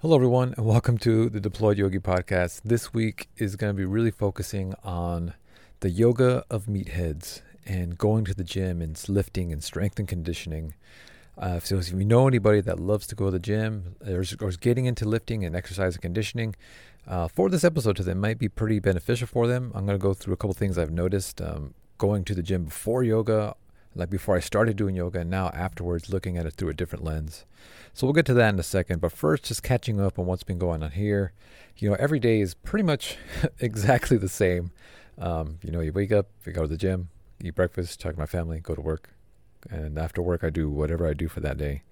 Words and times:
Hello, 0.00 0.14
everyone, 0.14 0.54
and 0.56 0.64
welcome 0.64 0.96
to 0.98 1.28
the 1.28 1.40
Deployed 1.40 1.76
Yogi 1.76 1.98
Podcast. 1.98 2.60
This 2.64 2.94
week 2.94 3.28
is 3.36 3.56
going 3.56 3.74
to 3.74 3.76
be 3.76 3.84
really 3.84 4.12
focusing 4.12 4.74
on 4.84 5.34
the 5.80 5.90
yoga 5.90 6.44
of 6.48 6.66
meatheads 6.66 7.42
and 7.66 7.98
going 7.98 8.24
to 8.26 8.32
the 8.32 8.44
gym 8.44 8.80
and 8.80 8.96
lifting 9.08 9.52
and 9.52 9.60
strength 9.60 9.98
and 9.98 10.06
conditioning. 10.06 10.74
Uh, 11.36 11.58
so, 11.58 11.78
if 11.78 11.90
you 11.90 12.04
know 12.04 12.28
anybody 12.28 12.60
that 12.60 12.78
loves 12.78 13.08
to 13.08 13.16
go 13.16 13.24
to 13.24 13.32
the 13.32 13.38
gym 13.40 13.96
or 14.06 14.20
is 14.20 14.56
getting 14.58 14.84
into 14.84 15.04
lifting 15.04 15.44
and 15.44 15.56
exercise 15.56 15.96
and 15.96 16.02
conditioning, 16.02 16.54
uh, 17.08 17.26
for 17.26 17.50
this 17.50 17.64
episode 17.64 17.96
to 17.96 18.04
them 18.04 18.20
might 18.20 18.38
be 18.38 18.48
pretty 18.48 18.78
beneficial 18.78 19.26
for 19.26 19.48
them. 19.48 19.72
I'm 19.74 19.84
going 19.84 19.98
to 19.98 20.02
go 20.02 20.14
through 20.14 20.34
a 20.34 20.36
couple 20.36 20.54
things 20.54 20.78
I've 20.78 20.92
noticed 20.92 21.42
um, 21.42 21.74
going 21.98 22.22
to 22.26 22.36
the 22.36 22.42
gym 22.44 22.66
before 22.66 23.02
yoga, 23.02 23.56
like 23.98 24.10
before 24.10 24.36
I 24.36 24.40
started 24.40 24.76
doing 24.76 24.94
yoga, 24.94 25.20
and 25.20 25.30
now 25.30 25.48
afterwards 25.48 26.08
looking 26.08 26.38
at 26.38 26.46
it 26.46 26.54
through 26.54 26.70
a 26.70 26.74
different 26.74 27.04
lens. 27.04 27.44
So 27.92 28.06
we'll 28.06 28.14
get 28.14 28.26
to 28.26 28.34
that 28.34 28.54
in 28.54 28.60
a 28.60 28.62
second. 28.64 29.00
But 29.00 29.12
first, 29.12 29.44
just 29.44 29.62
catching 29.62 30.00
up 30.00 30.18
on 30.18 30.26
what's 30.26 30.44
been 30.44 30.58
going 30.58 30.82
on 30.82 30.92
here. 30.92 31.32
You 31.76 31.90
know, 31.90 31.96
every 31.98 32.20
day 32.20 32.40
is 32.40 32.54
pretty 32.54 32.84
much 32.84 33.16
exactly 33.58 34.16
the 34.16 34.28
same. 34.28 34.70
Um, 35.18 35.58
you 35.62 35.72
know, 35.72 35.80
you 35.80 35.92
wake 35.92 36.12
up, 36.12 36.28
you 36.46 36.52
go 36.52 36.62
to 36.62 36.68
the 36.68 36.76
gym, 36.76 37.08
eat 37.42 37.54
breakfast, 37.54 38.00
talk 38.00 38.14
to 38.14 38.18
my 38.18 38.26
family, 38.26 38.60
go 38.60 38.74
to 38.74 38.80
work, 38.80 39.10
and 39.68 39.98
after 39.98 40.22
work, 40.22 40.44
I 40.44 40.50
do 40.50 40.70
whatever 40.70 41.06
I 41.06 41.12
do 41.12 41.28
for 41.28 41.40
that 41.40 41.58
day. 41.58 41.82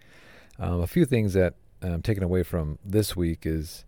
Um, 0.58 0.80
a 0.80 0.86
few 0.86 1.04
things 1.04 1.34
that 1.34 1.54
I'm 1.82 2.02
taking 2.02 2.22
away 2.22 2.42
from 2.42 2.78
this 2.84 3.16
week 3.16 3.44
is, 3.44 3.84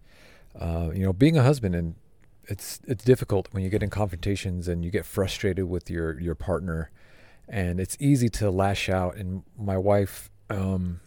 uh, 0.59 0.91
you 0.93 1.05
know, 1.05 1.13
being 1.13 1.37
a 1.37 1.43
husband 1.43 1.75
and 1.75 1.95
it's 2.49 2.81
it's 2.87 3.05
difficult 3.05 3.49
when 3.53 3.63
you 3.63 3.69
get 3.69 3.83
in 3.83 3.91
confrontations 3.91 4.69
and 4.69 4.85
you 4.85 4.91
get 4.91 5.05
frustrated 5.05 5.67
with 5.67 5.91
your 5.91 6.19
your 6.19 6.35
partner, 6.35 6.91
and 7.49 7.81
it's 7.81 7.97
easy 8.01 8.29
to 8.29 8.51
lash 8.51 8.89
out. 8.89 9.17
And 9.17 9.43
my 9.59 9.77
wife, 9.77 10.31
um, 10.51 11.01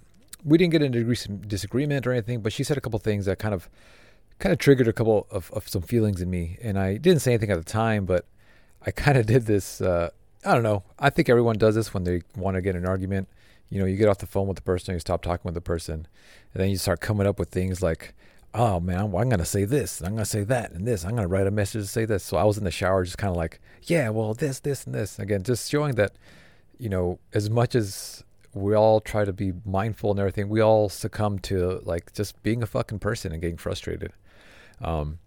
we 0.44 0.58
didn't 0.58 0.72
get 0.72 0.82
into 0.82 1.04
disagreement 1.48 2.08
or 2.08 2.12
anything, 2.12 2.42
but 2.42 2.54
she 2.54 2.64
said 2.64 2.78
a 2.78 2.82
couple 2.82 3.00
things 3.00 3.26
that 3.26 3.40
kind 3.40 3.54
of 3.54 3.70
kind 4.40 4.52
of 4.52 4.60
triggered 4.60 4.88
a 4.88 4.94
couple 4.94 5.28
of, 5.30 5.52
of 5.52 5.68
some 5.70 5.84
feelings 5.84 6.20
in 6.20 6.30
me. 6.30 6.58
And 6.62 6.78
I 6.78 6.98
didn't 6.98 7.22
say 7.22 7.32
anything 7.32 7.52
at 7.52 7.58
the 7.58 7.72
time, 7.72 8.06
but 8.06 8.26
I 8.86 8.92
kind 9.04 9.18
of 9.18 9.26
did 9.26 9.46
this. 9.46 9.82
Uh, 9.82 10.10
I 10.44 10.54
don't 10.54 10.64
know. 10.64 10.84
I 10.98 11.12
think 11.12 11.30
everyone 11.30 11.58
does 11.58 11.76
this 11.76 11.94
when 11.94 12.04
they 12.04 12.24
want 12.36 12.56
to 12.56 12.62
get 12.62 12.76
an 12.76 12.86
argument. 12.86 13.30
You 13.70 13.80
know, 13.80 13.86
you 13.86 13.96
get 13.96 14.10
off 14.10 14.18
the 14.18 14.26
phone 14.26 14.48
with 14.48 14.58
the 14.58 14.64
person, 14.64 14.94
you 14.96 15.00
stop 15.00 15.22
talking 15.22 15.44
with 15.46 15.54
the 15.54 15.62
person, 15.62 16.08
and 16.54 16.62
then 16.62 16.70
you 16.70 16.78
start 16.78 17.00
coming 17.00 17.26
up 17.26 17.40
with 17.40 17.50
things 17.50 17.82
like, 17.82 18.14
"Oh 18.54 18.80
man, 18.80 19.00
I'm, 19.00 19.16
I'm 19.16 19.30
gonna 19.30 19.46
say 19.46 19.66
this, 19.66 20.02
I'm 20.02 20.14
gonna 20.14 20.26
say 20.26 20.44
that, 20.44 20.72
and 20.72 20.88
this. 20.88 21.04
I'm 21.06 21.16
gonna 21.16 21.28
write 21.28 21.48
a 21.48 21.52
message 21.52 21.84
to 21.84 21.88
say 21.88 22.06
this." 22.06 22.24
So 22.24 22.38
I 22.38 22.44
was 22.44 22.58
in 22.58 22.64
the 22.64 22.72
shower, 22.72 23.04
just 23.04 23.18
kind 23.18 23.32
of 23.32 23.38
like, 23.38 23.60
"Yeah, 23.84 24.10
well, 24.10 24.34
this, 24.34 24.60
this, 24.60 24.86
and 24.86 24.94
this." 24.96 25.20
Again, 25.20 25.44
just 25.44 25.70
showing 25.70 25.96
that, 25.96 26.14
you 26.78 26.90
know, 26.90 27.20
as 27.34 27.50
much 27.50 27.76
as 27.76 28.24
we 28.54 28.76
all 28.76 29.00
try 29.00 29.26
to 29.26 29.34
be 29.34 29.54
mindful 29.66 30.12
and 30.12 30.20
everything. 30.20 30.50
We 30.50 30.62
all 30.62 30.90
succumb 30.90 31.40
to 31.40 31.82
like 31.86 32.14
just 32.14 32.42
being 32.44 32.62
a 32.62 32.66
fucking 32.66 33.00
person 33.00 33.32
and 33.32 33.42
getting 33.42 33.58
frustrated. 33.58 34.12
Um, 34.82 35.20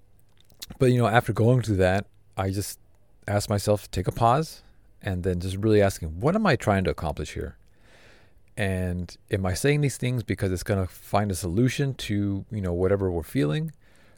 but 0.79 0.87
you 0.87 0.99
know, 0.99 1.07
after 1.07 1.33
going 1.33 1.63
through 1.63 1.77
that, 1.77 2.07
I 2.37 2.51
just 2.51 2.79
asked 3.27 3.49
myself 3.49 3.85
to 3.85 3.91
take 3.91 4.09
a 4.09 4.13
pause 4.13 4.63
and 5.03 5.23
then 5.23 5.41
just 5.41 5.57
really 5.57 5.81
asking, 5.81 6.21
what 6.21 6.35
am 6.35 6.47
I 6.47 6.57
trying 6.57 6.85
to 6.85 6.91
accomplish 6.91 7.35
here? 7.35 7.57
And 8.57 9.17
am 9.31 9.45
I 9.47 9.55
saying 9.55 9.81
these 9.81 9.97
things 9.97 10.23
because 10.23 10.53
it's 10.53 10.63
going 10.63 10.85
to 10.85 10.93
find 10.93 11.31
a 11.31 11.35
solution 11.35 11.95
to, 11.95 12.45
you 12.51 12.61
know, 12.61 12.73
whatever 12.73 13.11
we're 13.11 13.23
feeling? 13.23 13.73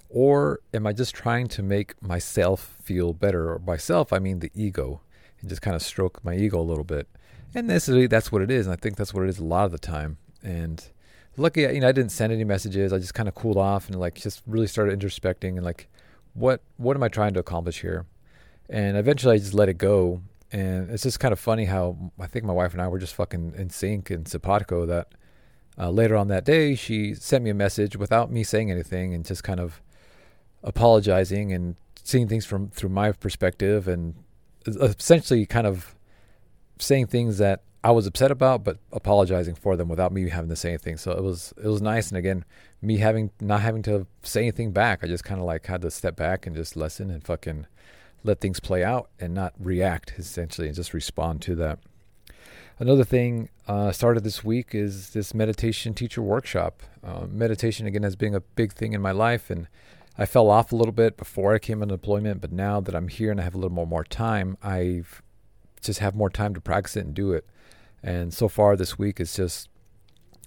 Or 0.08 0.60
am 0.74 0.86
I 0.86 0.92
just 0.92 1.14
trying 1.14 1.48
to 1.48 1.62
make 1.62 2.00
myself 2.02 2.76
feel 2.82 3.12
better? 3.12 3.52
Or 3.52 3.58
myself, 3.58 4.12
I 4.12 4.18
mean 4.18 4.40
the 4.40 4.52
ego, 4.54 5.00
and 5.40 5.48
just 5.48 5.62
kind 5.62 5.74
of 5.74 5.82
stroke 5.82 6.22
my 6.24 6.36
ego 6.36 6.60
a 6.60 6.62
little 6.62 6.84
bit 6.84 7.08
and 7.56 7.68
necessarily 7.68 8.06
that's 8.06 8.30
what 8.30 8.42
it 8.42 8.50
is. 8.50 8.66
And 8.66 8.72
I 8.72 8.76
think 8.76 8.96
that's 8.96 9.14
what 9.14 9.24
it 9.24 9.28
is 9.28 9.38
a 9.38 9.44
lot 9.44 9.64
of 9.64 9.72
the 9.72 9.78
time. 9.78 10.18
And 10.42 10.84
lucky, 11.36 11.62
you 11.62 11.80
know, 11.80 11.88
I 11.88 11.92
didn't 11.92 12.12
send 12.12 12.32
any 12.32 12.44
messages. 12.44 12.92
I 12.92 12.98
just 12.98 13.14
kind 13.14 13.28
of 13.28 13.34
cooled 13.34 13.56
off 13.56 13.88
and 13.88 13.98
like 13.98 14.14
just 14.14 14.42
really 14.46 14.66
started 14.66 14.98
introspecting 14.98 15.56
and 15.56 15.64
like, 15.64 15.88
what 16.34 16.60
what 16.76 16.96
am 16.96 17.02
I 17.02 17.08
trying 17.08 17.32
to 17.34 17.40
accomplish 17.40 17.80
here? 17.80 18.04
And 18.68 18.96
eventually, 18.96 19.34
I 19.34 19.38
just 19.38 19.54
let 19.54 19.68
it 19.68 19.78
go. 19.78 20.20
And 20.52 20.90
it's 20.90 21.02
just 21.02 21.20
kind 21.20 21.32
of 21.32 21.40
funny 21.40 21.64
how 21.64 22.12
I 22.18 22.26
think 22.26 22.44
my 22.44 22.52
wife 22.52 22.72
and 22.72 22.80
I 22.80 22.88
were 22.88 22.98
just 22.98 23.14
fucking 23.14 23.54
in 23.56 23.70
sync 23.70 24.10
and 24.10 24.28
simpatico 24.28 24.86
that 24.86 25.08
uh, 25.78 25.90
later 25.90 26.16
on 26.16 26.28
that 26.28 26.44
day 26.44 26.74
she 26.74 27.14
sent 27.14 27.44
me 27.44 27.50
a 27.50 27.54
message 27.54 27.96
without 27.96 28.30
me 28.30 28.44
saying 28.44 28.70
anything 28.70 29.12
and 29.12 29.24
just 29.24 29.42
kind 29.42 29.60
of 29.60 29.82
apologizing 30.62 31.52
and 31.52 31.76
seeing 32.02 32.28
things 32.28 32.46
from 32.46 32.70
through 32.70 32.90
my 32.90 33.12
perspective 33.12 33.88
and 33.88 34.14
essentially 34.66 35.44
kind 35.46 35.66
of 35.66 35.94
saying 36.78 37.06
things 37.06 37.38
that 37.38 37.62
I 37.82 37.90
was 37.90 38.06
upset 38.06 38.30
about, 38.32 38.64
but 38.64 38.78
apologizing 38.92 39.54
for 39.54 39.76
them 39.76 39.88
without 39.88 40.12
me 40.12 40.28
having 40.28 40.50
to 40.50 40.56
say 40.56 40.70
anything. 40.70 40.96
So 40.96 41.12
it 41.12 41.22
was 41.22 41.54
it 41.56 41.68
was 41.68 41.80
nice. 41.80 42.08
And 42.08 42.18
again, 42.18 42.44
me 42.82 42.98
having 42.98 43.30
not 43.40 43.60
having 43.60 43.82
to 43.82 44.06
say 44.22 44.42
anything 44.42 44.72
back, 44.72 45.04
I 45.04 45.06
just 45.06 45.24
kind 45.24 45.40
of 45.40 45.46
like 45.46 45.66
had 45.66 45.82
to 45.82 45.90
step 45.90 46.16
back 46.16 46.46
and 46.46 46.56
just 46.56 46.76
listen 46.76 47.10
and 47.10 47.24
fucking 47.24 47.66
let 48.26 48.40
things 48.40 48.60
play 48.60 48.84
out 48.84 49.10
and 49.18 49.32
not 49.32 49.54
react 49.58 50.14
essentially 50.18 50.66
and 50.66 50.76
just 50.76 50.92
respond 50.92 51.40
to 51.42 51.54
that. 51.56 51.78
Another 52.78 53.04
thing 53.04 53.48
uh, 53.66 53.90
started 53.90 54.22
this 54.22 54.44
week 54.44 54.74
is 54.74 55.10
this 55.10 55.32
meditation 55.32 55.94
teacher 55.94 56.20
workshop. 56.20 56.82
Uh, 57.02 57.26
meditation 57.26 57.86
again 57.86 58.02
has 58.02 58.16
been 58.16 58.34
a 58.34 58.40
big 58.40 58.74
thing 58.74 58.92
in 58.92 59.00
my 59.00 59.12
life, 59.12 59.48
and 59.48 59.66
I 60.18 60.26
fell 60.26 60.50
off 60.50 60.72
a 60.72 60.76
little 60.76 60.92
bit 60.92 61.16
before 61.16 61.54
I 61.54 61.58
came 61.58 61.80
on 61.80 61.88
deployment. 61.88 62.42
But 62.42 62.52
now 62.52 62.80
that 62.80 62.94
I'm 62.94 63.08
here 63.08 63.30
and 63.30 63.40
I 63.40 63.44
have 63.44 63.54
a 63.54 63.58
little 63.58 63.74
more 63.74 63.86
more 63.86 64.04
time, 64.04 64.58
I've 64.62 65.22
just 65.80 66.00
have 66.00 66.14
more 66.14 66.28
time 66.28 66.52
to 66.52 66.60
practice 66.60 66.96
it 66.96 67.06
and 67.06 67.14
do 67.14 67.32
it. 67.32 67.46
And 68.02 68.34
so 68.34 68.46
far 68.46 68.76
this 68.76 68.98
week 68.98 69.20
is 69.20 69.34
just 69.34 69.70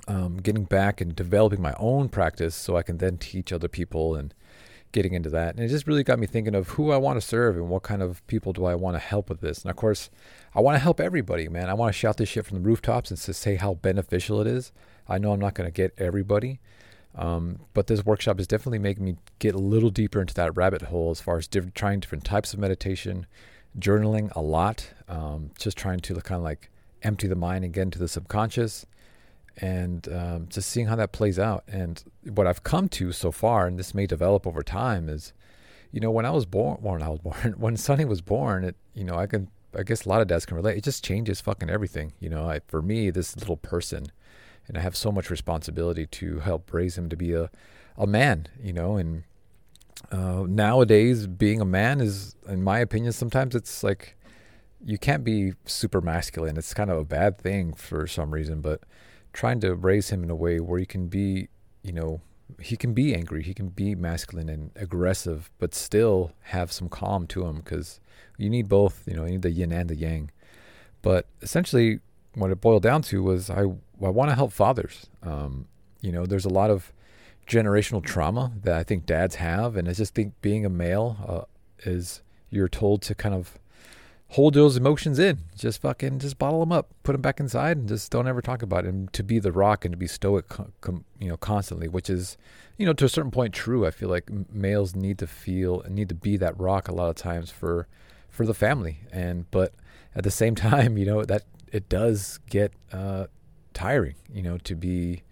um, 0.07 0.37
getting 0.37 0.65
back 0.65 1.01
and 1.01 1.15
developing 1.15 1.61
my 1.61 1.73
own 1.79 2.09
practice 2.09 2.55
so 2.55 2.77
I 2.77 2.83
can 2.83 2.97
then 2.97 3.17
teach 3.17 3.51
other 3.51 3.67
people 3.67 4.15
and 4.15 4.33
getting 4.91 5.13
into 5.13 5.29
that. 5.29 5.55
And 5.55 5.63
it 5.63 5.67
just 5.67 5.87
really 5.87 6.03
got 6.03 6.19
me 6.19 6.27
thinking 6.27 6.55
of 6.55 6.69
who 6.69 6.91
I 6.91 6.97
want 6.97 7.19
to 7.19 7.25
serve 7.25 7.55
and 7.55 7.69
what 7.69 7.83
kind 7.83 8.01
of 8.01 8.25
people 8.27 8.53
do 8.53 8.65
I 8.65 8.75
want 8.75 8.95
to 8.95 8.99
help 8.99 9.29
with 9.29 9.41
this. 9.41 9.61
And 9.61 9.69
of 9.69 9.75
course, 9.77 10.09
I 10.55 10.61
want 10.61 10.75
to 10.75 10.79
help 10.79 10.99
everybody, 10.99 11.47
man. 11.47 11.69
I 11.69 11.73
want 11.73 11.93
to 11.93 11.97
shout 11.97 12.17
this 12.17 12.29
shit 12.29 12.45
from 12.45 12.61
the 12.61 12.67
rooftops 12.67 13.11
and 13.11 13.19
to 13.19 13.33
say 13.33 13.55
how 13.55 13.75
beneficial 13.75 14.41
it 14.41 14.47
is. 14.47 14.71
I 15.07 15.17
know 15.17 15.31
I'm 15.31 15.39
not 15.39 15.53
going 15.53 15.67
to 15.67 15.71
get 15.73 15.93
everybody, 15.97 16.59
um, 17.15 17.59
but 17.73 17.87
this 17.87 18.05
workshop 18.05 18.39
is 18.39 18.47
definitely 18.47 18.79
making 18.79 19.05
me 19.05 19.15
get 19.39 19.55
a 19.55 19.59
little 19.59 19.89
deeper 19.89 20.21
into 20.21 20.33
that 20.35 20.55
rabbit 20.55 20.83
hole 20.83 21.11
as 21.11 21.21
far 21.21 21.37
as 21.37 21.47
different, 21.47 21.75
trying 21.75 21.99
different 21.99 22.23
types 22.23 22.53
of 22.53 22.59
meditation, 22.59 23.25
journaling 23.77 24.31
a 24.35 24.41
lot, 24.41 24.91
um, 25.07 25.51
just 25.57 25.77
trying 25.77 25.99
to 25.99 26.15
kind 26.21 26.37
of 26.37 26.43
like 26.43 26.69
empty 27.03 27.27
the 27.27 27.35
mind 27.35 27.63
and 27.63 27.73
get 27.73 27.83
into 27.83 27.99
the 27.99 28.07
subconscious 28.07 28.85
and 29.61 30.07
um, 30.11 30.47
just 30.49 30.69
seeing 30.69 30.87
how 30.87 30.95
that 30.95 31.11
plays 31.11 31.37
out. 31.37 31.63
And 31.67 32.03
what 32.23 32.47
I've 32.47 32.63
come 32.63 32.89
to 32.89 33.11
so 33.11 33.31
far, 33.31 33.67
and 33.67 33.77
this 33.77 33.93
may 33.93 34.05
develop 34.05 34.47
over 34.47 34.63
time, 34.63 35.09
is 35.09 35.33
you 35.91 35.99
know 35.99 36.11
when 36.11 36.25
I 36.25 36.31
was 36.31 36.45
born, 36.45 36.77
when 36.81 37.01
I 37.01 37.09
was 37.09 37.19
born, 37.23 37.55
when 37.57 37.77
Sonny 37.77 38.05
was 38.05 38.21
born, 38.21 38.63
it 38.63 38.75
you 38.93 39.03
know 39.03 39.15
I 39.15 39.27
can 39.27 39.49
I 39.77 39.83
guess 39.83 40.05
a 40.05 40.09
lot 40.09 40.21
of 40.21 40.27
dads 40.27 40.45
can 40.45 40.57
relate. 40.57 40.77
It 40.77 40.83
just 40.83 41.03
changes 41.03 41.41
fucking 41.41 41.69
everything. 41.69 42.13
You 42.19 42.29
know, 42.29 42.49
I, 42.49 42.61
for 42.67 42.81
me, 42.81 43.11
this 43.11 43.35
little 43.37 43.57
person, 43.57 44.07
and 44.67 44.77
I 44.77 44.81
have 44.81 44.95
so 44.95 45.11
much 45.11 45.29
responsibility 45.29 46.07
to 46.07 46.39
help 46.39 46.73
raise 46.73 46.97
him 46.97 47.09
to 47.09 47.15
be 47.15 47.33
a 47.33 47.49
a 47.97 48.07
man. 48.07 48.47
You 48.61 48.73
know, 48.73 48.97
and 48.97 49.23
uh, 50.11 50.45
nowadays 50.47 51.27
being 51.27 51.61
a 51.61 51.65
man 51.65 51.99
is 51.99 52.35
in 52.47 52.63
my 52.63 52.79
opinion 52.79 53.11
sometimes 53.11 53.53
it's 53.53 53.83
like 53.83 54.15
you 54.83 54.97
can't 54.97 55.23
be 55.23 55.51
super 55.65 55.99
masculine 55.99 56.57
it's 56.57 56.73
kind 56.73 56.89
of 56.89 56.97
a 56.97 57.03
bad 57.03 57.37
thing 57.37 57.73
for 57.73 58.07
some 58.07 58.31
reason 58.31 58.61
but 58.61 58.81
trying 59.39 59.61
to 59.61 59.73
raise 59.73 60.09
him 60.09 60.21
in 60.21 60.29
a 60.29 60.35
way 60.35 60.59
where 60.59 60.77
he 60.77 60.85
can 60.85 61.07
be 61.07 61.47
you 61.81 61.93
know 61.93 62.19
he 62.59 62.75
can 62.75 62.93
be 62.93 63.15
angry 63.15 63.41
he 63.41 63.53
can 63.53 63.69
be 63.69 63.95
masculine 63.95 64.49
and 64.49 64.69
aggressive 64.75 65.49
but 65.59 65.73
still 65.73 66.33
have 66.41 66.73
some 66.73 66.89
calm 66.89 67.25
to 67.25 67.45
him 67.45 67.55
because 67.55 68.01
you 68.37 68.49
need 68.49 68.67
both 68.67 69.07
you 69.07 69.15
know 69.15 69.23
you 69.23 69.31
need 69.31 69.41
the 69.41 69.51
yin 69.51 69.71
and 69.71 69.89
the 69.89 69.95
yang. 69.95 70.29
But 71.01 71.25
essentially 71.41 72.01
what 72.33 72.51
it 72.51 72.59
boiled 72.59 72.83
down 72.83 73.01
to 73.03 73.23
was 73.23 73.49
i 73.49 73.61
i 73.61 74.09
want 74.17 74.29
to 74.29 74.35
help 74.35 74.51
fathers. 74.51 75.07
Um, 75.23 75.67
you 76.01 76.11
know 76.11 76.25
there's 76.25 76.49
a 76.51 76.55
lot 76.61 76.69
of 76.69 76.91
generational 77.47 78.03
trauma 78.03 78.51
that 78.63 78.75
I 78.75 78.83
think 78.83 79.05
dads 79.05 79.35
have, 79.35 79.77
and 79.77 79.87
I 79.87 79.93
just 79.93 80.13
think 80.13 80.33
being 80.41 80.65
a 80.65 80.69
male 80.69 81.07
uh, 81.25 81.89
is 81.89 82.21
you're 82.49 82.67
told 82.67 83.01
to 83.03 83.15
kind 83.15 83.33
of 83.33 83.57
hold 84.29 84.53
those 84.53 84.77
emotions 84.77 85.19
in. 85.19 85.39
Just 85.55 85.81
fucking 85.81 86.19
just 86.19 86.37
bottle 86.37 86.59
them 86.59 86.71
up, 86.71 86.93
put 87.03 87.13
them 87.13 87.21
back 87.21 87.39
inside, 87.39 87.77
and 87.77 87.87
just 87.87 88.11
don't 88.11 88.27
ever 88.27 88.41
talk 88.41 88.61
about 88.61 88.85
it. 88.85 88.89
And 88.89 89.11
to 89.13 89.23
be 89.23 89.39
the 89.39 89.51
rock 89.51 89.85
and 89.85 89.91
to 89.91 89.97
be 89.97 90.07
stoic, 90.07 90.45
you 91.19 91.29
know, 91.29 91.37
constantly, 91.37 91.87
which 91.87 92.09
is, 92.09 92.37
you 92.77 92.85
know, 92.85 92.93
to 92.93 93.05
a 93.05 93.09
certain 93.09 93.31
point 93.31 93.53
true. 93.53 93.85
I 93.85 93.91
feel 93.91 94.09
like 94.09 94.29
males 94.51 94.95
need 94.95 95.17
to 95.19 95.27
feel 95.27 95.81
and 95.81 95.95
need 95.95 96.09
to 96.09 96.15
be 96.15 96.37
that 96.37 96.59
rock 96.59 96.87
a 96.87 96.93
lot 96.93 97.09
of 97.09 97.15
times 97.15 97.49
for 97.49 97.87
for 98.29 98.45
the 98.45 98.53
family. 98.53 98.99
And 99.11 99.49
but 99.51 99.73
at 100.15 100.23
the 100.23 100.31
same 100.31 100.55
time, 100.69 100.97
you 100.97 101.05
know 101.05 101.23
that 101.25 101.43
it 101.71 101.89
does 101.89 102.39
get 102.49 102.71
uh, 102.91 103.27
tiring. 103.73 104.15
You 104.31 104.43
know, 104.43 104.57
to 104.59 104.75
be 104.75 105.23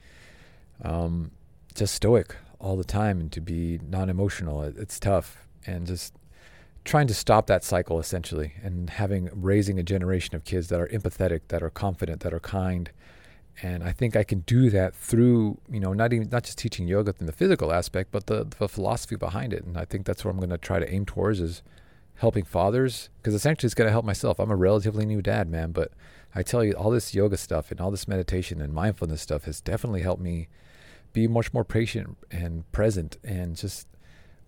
um, 0.82 1.32
just 1.76 1.94
stoic 1.94 2.36
all 2.60 2.76
the 2.76 2.84
time 2.84 3.20
and 3.20 3.32
to 3.32 3.42
be 3.42 3.80
non-emotional. 3.88 4.64
It, 4.64 4.78
it's 4.78 5.00
tough 5.00 5.48
and 5.68 5.86
just 5.86 6.14
trying 6.88 7.08
to 7.08 7.14
stop 7.14 7.48
that 7.48 7.66
cycle 7.66 8.00
essentially 8.00 8.54
and 8.64 8.90
having 8.92 9.30
raising 9.34 9.78
a 9.78 9.84
generation 9.84 10.36
of 10.36 10.46
kids 10.46 10.70
that 10.70 10.80
are 10.80 10.88
empathetic 10.88 11.42
that 11.50 11.62
are 11.62 11.70
confident 11.70 12.22
that 12.22 12.34
are 12.34 12.40
kind. 12.40 12.90
And 13.62 13.84
i 13.84 13.92
think 13.92 14.16
i 14.16 14.24
can 14.24 14.42
do 14.42 14.70
that 14.70 14.96
through 14.96 15.58
you 15.70 15.80
know 15.80 15.92
not 15.92 16.14
even 16.14 16.30
not 16.30 16.44
just 16.44 16.60
teaching 16.60 16.88
yoga 16.88 17.14
in 17.20 17.26
the 17.26 17.32
physical 17.32 17.74
aspect 17.74 18.12
but 18.12 18.28
the, 18.28 18.48
the 18.60 18.70
philosophy 18.70 19.16
behind 19.16 19.52
it. 19.52 19.64
And 19.64 19.78
i 19.78 19.86
think 19.86 20.06
that's 20.06 20.24
what 20.24 20.32
i'm 20.32 20.38
going 20.38 20.52
to 20.52 20.58
try 20.58 20.80
to 20.80 20.90
aim 20.90 21.06
towards 21.06 21.40
is 21.40 21.64
helping 22.16 22.46
fathers 22.46 23.10
because 23.18 23.34
essentially 23.34 23.68
it's 23.68 23.76
going 23.76 23.88
to 23.88 23.92
help 23.92 24.06
myself. 24.06 24.40
I'm 24.40 24.50
a 24.50 24.56
relatively 24.56 25.06
new 25.06 25.22
dad 25.22 25.50
man 25.50 25.72
but 25.72 25.92
i 26.36 26.44
tell 26.44 26.64
you 26.64 26.74
all 26.74 26.92
this 26.92 27.14
yoga 27.14 27.38
stuff 27.38 27.72
and 27.72 27.82
all 27.82 27.92
this 27.92 28.08
meditation 28.08 28.62
and 28.62 28.74
mindfulness 28.74 29.22
stuff 29.22 29.46
has 29.46 29.60
definitely 29.60 30.04
helped 30.04 30.22
me 30.22 30.48
be 31.12 31.28
much 31.28 31.52
more 31.52 31.66
patient 31.66 32.16
and 32.30 32.72
present 32.72 33.18
and 33.24 33.56
just 33.56 33.88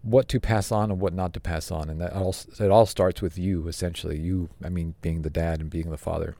what 0.01 0.27
to 0.29 0.39
pass 0.39 0.71
on 0.71 0.91
and 0.91 0.99
what 0.99 1.13
not 1.13 1.33
to 1.33 1.39
pass 1.39 1.71
on, 1.71 1.89
and 1.89 1.99
that 1.99 2.13
all 2.13 2.35
it 2.59 2.71
all 2.71 2.85
starts 2.85 3.21
with 3.21 3.37
you 3.37 3.67
essentially. 3.67 4.17
You, 4.19 4.49
I 4.63 4.69
mean, 4.69 4.95
being 5.01 5.21
the 5.21 5.29
dad 5.29 5.59
and 5.59 5.69
being 5.69 5.89
the 5.89 5.97
father. 5.97 6.35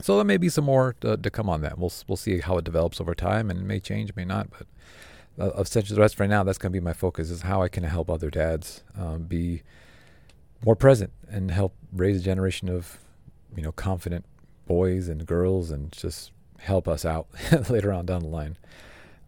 So 0.00 0.16
there 0.16 0.24
may 0.24 0.36
be 0.36 0.48
some 0.48 0.64
more 0.64 0.96
to, 1.00 1.16
to 1.16 1.30
come 1.30 1.48
on 1.48 1.60
that. 1.62 1.78
We'll 1.78 1.92
we'll 2.08 2.16
see 2.16 2.40
how 2.40 2.58
it 2.58 2.64
develops 2.64 3.00
over 3.00 3.14
time, 3.14 3.50
and 3.50 3.60
it 3.60 3.64
may 3.64 3.80
change, 3.80 4.14
may 4.16 4.24
not. 4.24 4.48
But 4.50 4.66
uh, 5.38 5.60
essentially, 5.60 5.94
the 5.94 6.02
rest 6.02 6.20
right 6.20 6.28
now, 6.28 6.44
that's 6.44 6.58
going 6.58 6.72
to 6.72 6.78
be 6.78 6.84
my 6.84 6.92
focus: 6.92 7.30
is 7.30 7.42
how 7.42 7.62
I 7.62 7.68
can 7.68 7.84
help 7.84 8.10
other 8.10 8.30
dads 8.30 8.82
um, 8.98 9.22
be 9.24 9.62
more 10.64 10.76
present 10.76 11.12
and 11.28 11.50
help 11.50 11.74
raise 11.92 12.20
a 12.20 12.24
generation 12.24 12.68
of 12.68 12.98
you 13.56 13.62
know 13.62 13.72
confident 13.72 14.24
boys 14.66 15.08
and 15.08 15.26
girls, 15.26 15.70
and 15.70 15.92
just 15.92 16.32
help 16.58 16.88
us 16.88 17.04
out 17.04 17.28
later 17.70 17.92
on 17.92 18.04
down 18.04 18.22
the 18.22 18.28
line. 18.28 18.56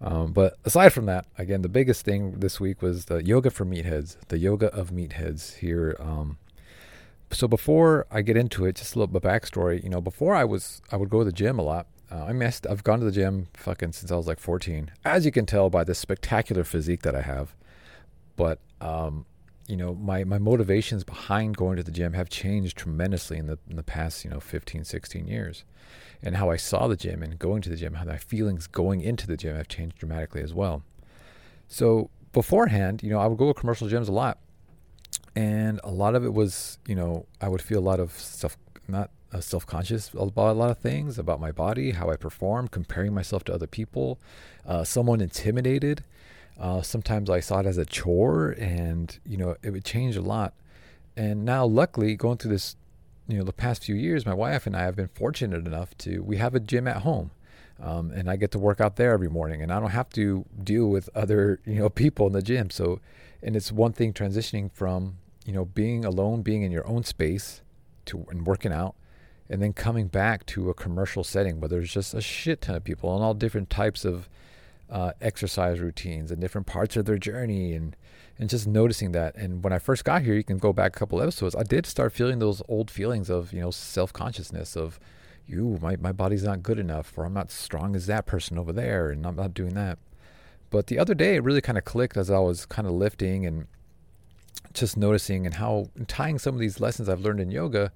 Um, 0.00 0.32
but 0.32 0.56
aside 0.64 0.92
from 0.92 1.06
that, 1.06 1.26
again, 1.38 1.62
the 1.62 1.68
biggest 1.68 2.04
thing 2.04 2.40
this 2.40 2.60
week 2.60 2.82
was 2.82 3.06
the 3.06 3.24
yoga 3.24 3.50
for 3.50 3.64
meatheads, 3.64 4.16
the 4.28 4.38
yoga 4.38 4.66
of 4.74 4.90
meatheads 4.90 5.56
here. 5.56 5.96
Um, 5.98 6.38
so 7.30 7.48
before 7.48 8.06
I 8.10 8.22
get 8.22 8.36
into 8.36 8.66
it, 8.66 8.76
just 8.76 8.94
a 8.94 8.98
little 8.98 9.12
bit 9.12 9.22
backstory. 9.22 9.82
You 9.82 9.88
know, 9.88 10.00
before 10.00 10.34
I 10.34 10.44
was, 10.44 10.82
I 10.92 10.96
would 10.96 11.10
go 11.10 11.20
to 11.20 11.24
the 11.24 11.32
gym 11.32 11.58
a 11.58 11.62
lot. 11.62 11.86
Uh, 12.10 12.24
I 12.24 12.32
missed. 12.32 12.66
I've 12.68 12.84
gone 12.84 13.00
to 13.00 13.04
the 13.04 13.10
gym 13.10 13.48
fucking 13.54 13.92
since 13.92 14.12
I 14.12 14.16
was 14.16 14.26
like 14.26 14.38
14, 14.38 14.92
as 15.04 15.24
you 15.24 15.32
can 15.32 15.46
tell 15.46 15.70
by 15.70 15.82
this 15.82 15.98
spectacular 15.98 16.62
physique 16.62 17.02
that 17.02 17.16
I 17.16 17.22
have. 17.22 17.54
But 18.36 18.60
um, 18.80 19.26
you 19.68 19.76
know, 19.76 19.94
my 19.94 20.24
my 20.24 20.38
motivations 20.38 21.04
behind 21.04 21.56
going 21.56 21.76
to 21.76 21.82
the 21.82 21.90
gym 21.90 22.12
have 22.12 22.28
changed 22.28 22.76
tremendously 22.76 23.38
in 23.38 23.46
the 23.46 23.58
in 23.68 23.76
the 23.76 23.82
past, 23.82 24.24
you 24.24 24.30
know, 24.30 24.40
15, 24.40 24.84
16 24.84 25.26
years 25.26 25.64
and 26.22 26.36
how 26.36 26.50
I 26.50 26.56
saw 26.56 26.88
the 26.88 26.96
gym 26.96 27.22
and 27.22 27.38
going 27.38 27.62
to 27.62 27.68
the 27.68 27.76
gym, 27.76 27.94
how 27.94 28.04
my 28.04 28.18
feelings 28.18 28.66
going 28.66 29.00
into 29.00 29.26
the 29.26 29.36
gym 29.36 29.56
have 29.56 29.68
changed 29.68 29.98
dramatically 29.98 30.42
as 30.42 30.54
well. 30.54 30.82
So 31.68 32.10
beforehand, 32.32 33.02
you 33.02 33.10
know, 33.10 33.18
I 33.18 33.26
would 33.26 33.38
go 33.38 33.52
to 33.52 33.54
commercial 33.54 33.88
gyms 33.88 34.08
a 34.08 34.12
lot, 34.12 34.38
and 35.34 35.80
a 35.84 35.90
lot 35.90 36.14
of 36.14 36.24
it 36.24 36.32
was, 36.32 36.78
you 36.86 36.94
know, 36.94 37.26
I 37.40 37.48
would 37.48 37.62
feel 37.62 37.78
a 37.78 37.80
lot 37.80 38.00
of 38.00 38.12
self, 38.12 38.56
not 38.88 39.10
uh, 39.32 39.40
self-conscious 39.40 40.14
about 40.14 40.50
a 40.50 40.58
lot 40.58 40.70
of 40.70 40.78
things 40.78 41.18
about 41.18 41.40
my 41.40 41.52
body, 41.52 41.92
how 41.92 42.10
I 42.10 42.16
perform, 42.16 42.68
comparing 42.68 43.12
myself 43.12 43.44
to 43.44 43.54
other 43.54 43.66
people, 43.66 44.18
uh, 44.66 44.84
someone 44.84 45.20
intimidated. 45.20 46.04
Uh, 46.58 46.80
sometimes 46.82 47.28
I 47.28 47.40
saw 47.40 47.60
it 47.60 47.66
as 47.66 47.78
a 47.78 47.84
chore, 47.84 48.50
and 48.58 49.18
you 49.26 49.36
know, 49.36 49.56
it 49.62 49.70
would 49.70 49.84
change 49.84 50.16
a 50.16 50.22
lot. 50.22 50.54
And 51.16 51.44
now, 51.44 51.64
luckily, 51.64 52.14
going 52.16 52.38
through 52.38 52.52
this 52.52 52.76
you 53.28 53.38
know 53.38 53.44
the 53.44 53.52
past 53.52 53.84
few 53.84 53.94
years, 53.94 54.24
my 54.24 54.34
wife 54.34 54.66
and 54.66 54.76
I 54.76 54.82
have 54.82 54.96
been 54.96 55.08
fortunate 55.08 55.66
enough 55.66 55.96
to 55.98 56.20
we 56.20 56.36
have 56.36 56.54
a 56.54 56.60
gym 56.60 56.86
at 56.88 56.98
home, 56.98 57.30
um, 57.82 58.10
and 58.10 58.30
I 58.30 58.36
get 58.36 58.52
to 58.52 58.58
work 58.58 58.80
out 58.80 58.96
there 58.96 59.12
every 59.12 59.28
morning, 59.28 59.62
and 59.62 59.72
I 59.72 59.80
don't 59.80 59.90
have 59.90 60.10
to 60.10 60.44
deal 60.62 60.86
with 60.88 61.10
other 61.14 61.60
you 61.66 61.76
know 61.76 61.88
people 61.88 62.26
in 62.26 62.32
the 62.32 62.42
gym. 62.42 62.70
So, 62.70 63.00
and 63.42 63.56
it's 63.56 63.72
one 63.72 63.92
thing 63.92 64.12
transitioning 64.12 64.72
from 64.72 65.18
you 65.44 65.52
know 65.52 65.66
being 65.66 66.04
alone, 66.04 66.42
being 66.42 66.62
in 66.62 66.72
your 66.72 66.86
own 66.86 67.04
space, 67.04 67.62
to 68.06 68.26
and 68.30 68.46
working 68.46 68.72
out, 68.72 68.94
and 69.50 69.60
then 69.60 69.72
coming 69.72 70.06
back 70.06 70.46
to 70.46 70.70
a 70.70 70.74
commercial 70.74 71.24
setting 71.24 71.60
where 71.60 71.68
there's 71.68 71.92
just 71.92 72.14
a 72.14 72.22
shit 72.22 72.62
ton 72.62 72.76
of 72.76 72.84
people 72.84 73.14
and 73.14 73.22
all 73.22 73.34
different 73.34 73.68
types 73.68 74.04
of 74.04 74.28
uh, 74.90 75.12
exercise 75.20 75.80
routines 75.80 76.30
and 76.30 76.40
different 76.40 76.66
parts 76.66 76.96
of 76.96 77.04
their 77.04 77.18
journey 77.18 77.74
and 77.74 77.96
and 78.38 78.50
just 78.50 78.66
noticing 78.66 79.12
that. 79.12 79.34
And 79.34 79.64
when 79.64 79.72
I 79.72 79.78
first 79.78 80.04
got 80.04 80.22
here, 80.22 80.34
you 80.34 80.44
can 80.44 80.58
go 80.58 80.72
back 80.72 80.94
a 80.94 80.98
couple 80.98 81.22
episodes. 81.22 81.56
I 81.56 81.62
did 81.62 81.86
start 81.86 82.12
feeling 82.12 82.38
those 82.38 82.60
old 82.68 82.90
feelings 82.90 83.30
of 83.30 83.52
you 83.52 83.60
know 83.60 83.70
self 83.70 84.12
consciousness 84.12 84.76
of 84.76 85.00
you 85.46 85.78
my 85.80 85.96
my 85.96 86.12
body's 86.12 86.44
not 86.44 86.62
good 86.62 86.78
enough 86.78 87.16
or 87.16 87.24
I'm 87.24 87.32
not 87.32 87.50
strong 87.50 87.94
as 87.94 88.06
that 88.06 88.26
person 88.26 88.58
over 88.58 88.72
there 88.72 89.10
and 89.10 89.26
I'm 89.26 89.36
not 89.36 89.54
doing 89.54 89.74
that. 89.74 89.98
But 90.70 90.88
the 90.88 90.98
other 90.98 91.14
day 91.14 91.36
it 91.36 91.44
really 91.44 91.60
kind 91.60 91.78
of 91.78 91.84
clicked 91.84 92.16
as 92.16 92.30
I 92.30 92.38
was 92.38 92.66
kind 92.66 92.86
of 92.86 92.94
lifting 92.94 93.46
and 93.46 93.66
just 94.72 94.96
noticing 94.96 95.46
and 95.46 95.54
how 95.54 95.88
tying 96.06 96.38
some 96.38 96.54
of 96.54 96.60
these 96.60 96.80
lessons 96.80 97.08
I've 97.08 97.20
learned 97.20 97.40
in 97.40 97.50
yoga 97.50 97.92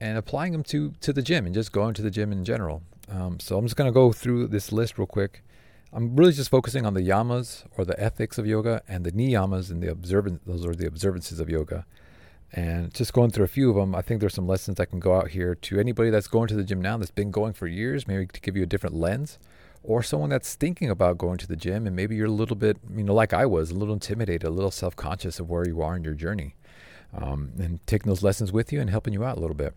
and 0.00 0.18
applying 0.18 0.52
them 0.52 0.64
to 0.64 0.92
to 1.00 1.12
the 1.12 1.22
gym 1.22 1.46
and 1.46 1.54
just 1.54 1.72
going 1.72 1.94
to 1.94 2.02
the 2.02 2.10
gym 2.10 2.32
in 2.32 2.44
general. 2.44 2.82
Um, 3.08 3.40
so 3.40 3.58
I'm 3.58 3.64
just 3.64 3.76
going 3.76 3.88
to 3.88 3.94
go 3.94 4.12
through 4.12 4.48
this 4.48 4.70
list 4.72 4.98
real 4.98 5.06
quick 5.06 5.42
I'm 5.94 6.16
really 6.16 6.32
just 6.32 6.48
focusing 6.48 6.86
on 6.86 6.94
the 6.94 7.02
yamas 7.02 7.64
or 7.76 7.84
the 7.84 7.98
ethics 8.00 8.38
of 8.38 8.46
yoga 8.46 8.82
and 8.88 9.04
the 9.04 9.12
niyamas 9.12 9.70
and 9.70 9.82
the 9.82 9.90
observance. 9.90 10.40
Those 10.46 10.64
are 10.64 10.74
the 10.74 10.86
observances 10.86 11.38
of 11.38 11.50
yoga. 11.50 11.84
And 12.50 12.92
just 12.94 13.12
going 13.12 13.30
through 13.30 13.44
a 13.44 13.48
few 13.48 13.68
of 13.68 13.76
them, 13.76 13.94
I 13.94 14.00
think 14.00 14.20
there's 14.20 14.34
some 14.34 14.46
lessons 14.46 14.78
that 14.78 14.86
can 14.86 15.00
go 15.00 15.14
out 15.16 15.28
here 15.28 15.54
to 15.54 15.78
anybody 15.78 16.08
that's 16.08 16.28
going 16.28 16.48
to 16.48 16.54
the 16.54 16.64
gym 16.64 16.80
now 16.80 16.96
that's 16.96 17.10
been 17.10 17.30
going 17.30 17.52
for 17.52 17.66
years, 17.66 18.06
maybe 18.06 18.26
to 18.26 18.40
give 18.40 18.56
you 18.56 18.62
a 18.62 18.66
different 18.66 18.94
lens, 18.94 19.38
or 19.82 20.02
someone 20.02 20.30
that's 20.30 20.54
thinking 20.54 20.88
about 20.88 21.18
going 21.18 21.38
to 21.38 21.46
the 21.46 21.56
gym 21.56 21.86
and 21.86 21.94
maybe 21.94 22.16
you're 22.16 22.26
a 22.26 22.30
little 22.30 22.56
bit, 22.56 22.78
you 22.94 23.04
know, 23.04 23.14
like 23.14 23.34
I 23.34 23.44
was, 23.44 23.70
a 23.70 23.74
little 23.74 23.94
intimidated, 23.94 24.44
a 24.44 24.50
little 24.50 24.70
self 24.70 24.96
conscious 24.96 25.40
of 25.40 25.50
where 25.50 25.66
you 25.66 25.82
are 25.82 25.94
in 25.96 26.04
your 26.04 26.14
journey. 26.14 26.54
Um, 27.14 27.52
and 27.58 27.86
taking 27.86 28.08
those 28.08 28.22
lessons 28.22 28.50
with 28.50 28.72
you 28.72 28.80
and 28.80 28.88
helping 28.88 29.12
you 29.12 29.24
out 29.24 29.36
a 29.36 29.40
little 29.40 29.56
bit. 29.56 29.74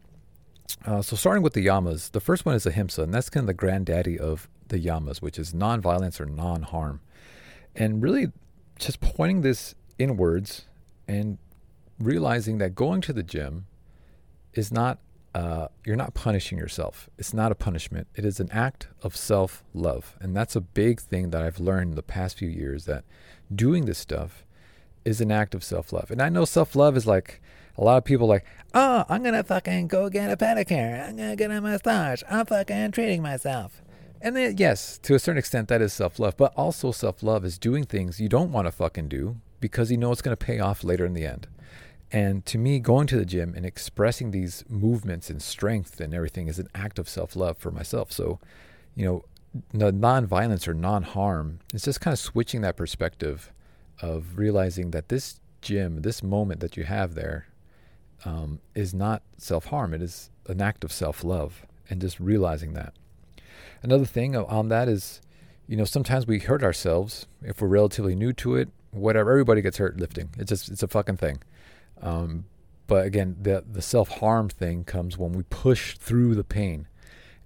Uh, 0.85 1.01
so 1.01 1.17
starting 1.17 1.43
with 1.43 1.53
the 1.53 1.65
yamas, 1.65 2.11
the 2.11 2.21
first 2.21 2.45
one 2.45 2.55
is 2.55 2.65
ahimsa, 2.65 3.03
and 3.03 3.13
that's 3.13 3.29
kind 3.29 3.43
of 3.43 3.47
the 3.47 3.53
granddaddy 3.53 4.17
of 4.17 4.47
the 4.69 4.79
yamas, 4.79 5.21
which 5.21 5.37
is 5.39 5.53
non-violence 5.53 6.19
or 6.19 6.25
non-harm, 6.25 7.01
and 7.75 8.01
really 8.01 8.31
just 8.79 8.99
pointing 9.01 9.41
this 9.41 9.75
inwards 9.97 10.65
and 11.07 11.37
realizing 11.99 12.57
that 12.57 12.75
going 12.75 13.01
to 13.01 13.13
the 13.13 13.23
gym 13.23 13.67
is 14.53 14.71
not 14.71 14.99
uh, 15.33 15.67
you're 15.85 15.97
not 15.97 16.13
punishing 16.13 16.57
yourself. 16.57 17.09
It's 17.17 17.33
not 17.33 17.51
a 17.51 17.55
punishment. 17.55 18.07
It 18.15 18.23
is 18.23 18.39
an 18.39 18.49
act 18.51 18.87
of 19.01 19.17
self-love, 19.17 20.15
and 20.21 20.33
that's 20.33 20.55
a 20.55 20.61
big 20.61 21.01
thing 21.01 21.31
that 21.31 21.41
I've 21.41 21.59
learned 21.59 21.91
in 21.91 21.95
the 21.95 22.03
past 22.03 22.37
few 22.37 22.47
years. 22.47 22.85
That 22.85 23.03
doing 23.53 23.83
this 23.83 23.97
stuff 23.97 24.45
is 25.03 25.19
an 25.19 25.31
act 25.31 25.53
of 25.53 25.61
self-love, 25.61 26.09
and 26.09 26.21
I 26.21 26.29
know 26.29 26.45
self-love 26.45 26.95
is 26.95 27.05
like 27.05 27.41
a 27.77 27.83
lot 27.83 27.97
of 27.97 28.05
people 28.05 28.27
like, 28.27 28.45
oh, 28.73 29.03
I'm 29.09 29.23
gonna 29.23 29.43
fucking 29.43 29.87
go 29.87 30.09
get 30.09 30.31
a 30.31 30.37
pedicure. 30.37 31.05
I'm 31.05 31.17
gonna 31.17 31.35
get 31.35 31.51
a 31.51 31.59
massage. 31.59 32.23
I'm 32.29 32.45
fucking 32.45 32.91
treating 32.91 33.21
myself. 33.21 33.81
And 34.25 34.35
then, 34.35 34.55
yes, 34.57 34.97
to 35.03 35.13
a 35.13 35.19
certain 35.19 35.37
extent, 35.37 35.67
that 35.67 35.83
is 35.83 35.93
self 35.93 36.17
love. 36.17 36.35
But 36.35 36.51
also, 36.57 36.91
self 36.91 37.21
love 37.21 37.45
is 37.45 37.59
doing 37.59 37.83
things 37.83 38.19
you 38.19 38.27
don't 38.27 38.51
want 38.51 38.65
to 38.65 38.71
fucking 38.71 39.07
do 39.07 39.35
because 39.59 39.91
you 39.91 39.97
know 39.97 40.11
it's 40.11 40.23
going 40.23 40.35
to 40.35 40.45
pay 40.45 40.57
off 40.59 40.83
later 40.83 41.05
in 41.05 41.13
the 41.13 41.27
end. 41.27 41.45
And 42.11 42.43
to 42.47 42.57
me, 42.57 42.79
going 42.79 43.05
to 43.07 43.17
the 43.17 43.25
gym 43.25 43.53
and 43.55 43.67
expressing 43.67 44.31
these 44.31 44.65
movements 44.67 45.29
and 45.29 45.43
strength 45.43 46.01
and 46.01 46.11
everything 46.11 46.47
is 46.47 46.57
an 46.57 46.69
act 46.73 46.97
of 46.97 47.07
self 47.07 47.35
love 47.35 47.59
for 47.59 47.69
myself. 47.69 48.11
So, 48.11 48.39
you 48.95 49.05
know, 49.05 49.23
non-violence 49.91 50.67
or 50.67 50.73
non-harm 50.73 51.59
is 51.71 51.83
just 51.83 52.01
kind 52.01 52.11
of 52.11 52.19
switching 52.19 52.61
that 52.61 52.77
perspective 52.77 53.51
of 54.01 54.39
realizing 54.39 54.89
that 54.89 55.09
this 55.09 55.39
gym, 55.61 56.01
this 56.01 56.23
moment 56.23 56.61
that 56.61 56.75
you 56.75 56.83
have 56.85 57.13
there, 57.13 57.45
um, 58.25 58.59
is 58.73 58.91
not 58.91 59.21
self-harm. 59.37 59.93
It 59.93 60.01
is 60.01 60.31
an 60.47 60.63
act 60.63 60.83
of 60.83 60.91
self-love, 60.91 61.67
and 61.91 62.01
just 62.01 62.19
realizing 62.19 62.73
that. 62.73 62.95
Another 63.81 64.05
thing 64.05 64.35
on 64.35 64.69
that 64.69 64.87
is, 64.87 65.21
you 65.67 65.75
know, 65.75 65.85
sometimes 65.85 66.27
we 66.27 66.39
hurt 66.39 66.63
ourselves 66.63 67.27
if 67.41 67.61
we're 67.61 67.67
relatively 67.67 68.15
new 68.15 68.33
to 68.33 68.55
it. 68.55 68.69
Whatever, 68.91 69.31
everybody 69.31 69.61
gets 69.61 69.77
hurt 69.77 69.97
lifting. 69.97 70.29
It's 70.37 70.49
just 70.49 70.69
it's 70.69 70.83
a 70.83 70.87
fucking 70.87 71.17
thing. 71.17 71.39
Um, 72.01 72.45
but 72.87 73.05
again, 73.05 73.35
the 73.41 73.63
the 73.69 73.81
self 73.81 74.09
harm 74.09 74.49
thing 74.49 74.83
comes 74.83 75.17
when 75.17 75.33
we 75.33 75.43
push 75.43 75.97
through 75.97 76.35
the 76.35 76.43
pain, 76.43 76.87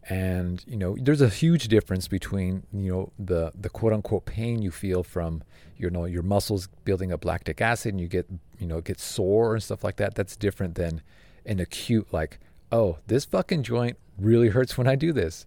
and 0.07 0.63
you 0.67 0.77
know, 0.77 0.97
there's 0.99 1.21
a 1.21 1.29
huge 1.29 1.67
difference 1.67 2.07
between 2.07 2.63
you 2.73 2.91
know 2.91 3.11
the 3.17 3.51
the 3.59 3.69
quote 3.69 3.93
unquote 3.93 4.25
pain 4.25 4.61
you 4.61 4.71
feel 4.71 5.03
from 5.03 5.43
you 5.77 5.89
know 5.89 6.05
your 6.05 6.23
muscles 6.23 6.67
building 6.83 7.11
up 7.11 7.23
lactic 7.25 7.61
acid 7.61 7.93
and 7.93 8.01
you 8.01 8.07
get 8.07 8.27
you 8.59 8.67
know 8.67 8.81
get 8.81 8.99
sore 8.99 9.53
and 9.53 9.63
stuff 9.63 9.83
like 9.83 9.95
that. 9.95 10.15
That's 10.15 10.35
different 10.35 10.75
than 10.75 11.01
an 11.45 11.59
acute 11.59 12.11
like, 12.11 12.39
oh, 12.71 12.97
this 13.07 13.25
fucking 13.25 13.63
joint 13.63 13.97
really 14.17 14.49
hurts 14.49 14.77
when 14.77 14.87
I 14.87 14.95
do 14.95 15.13
this, 15.13 15.45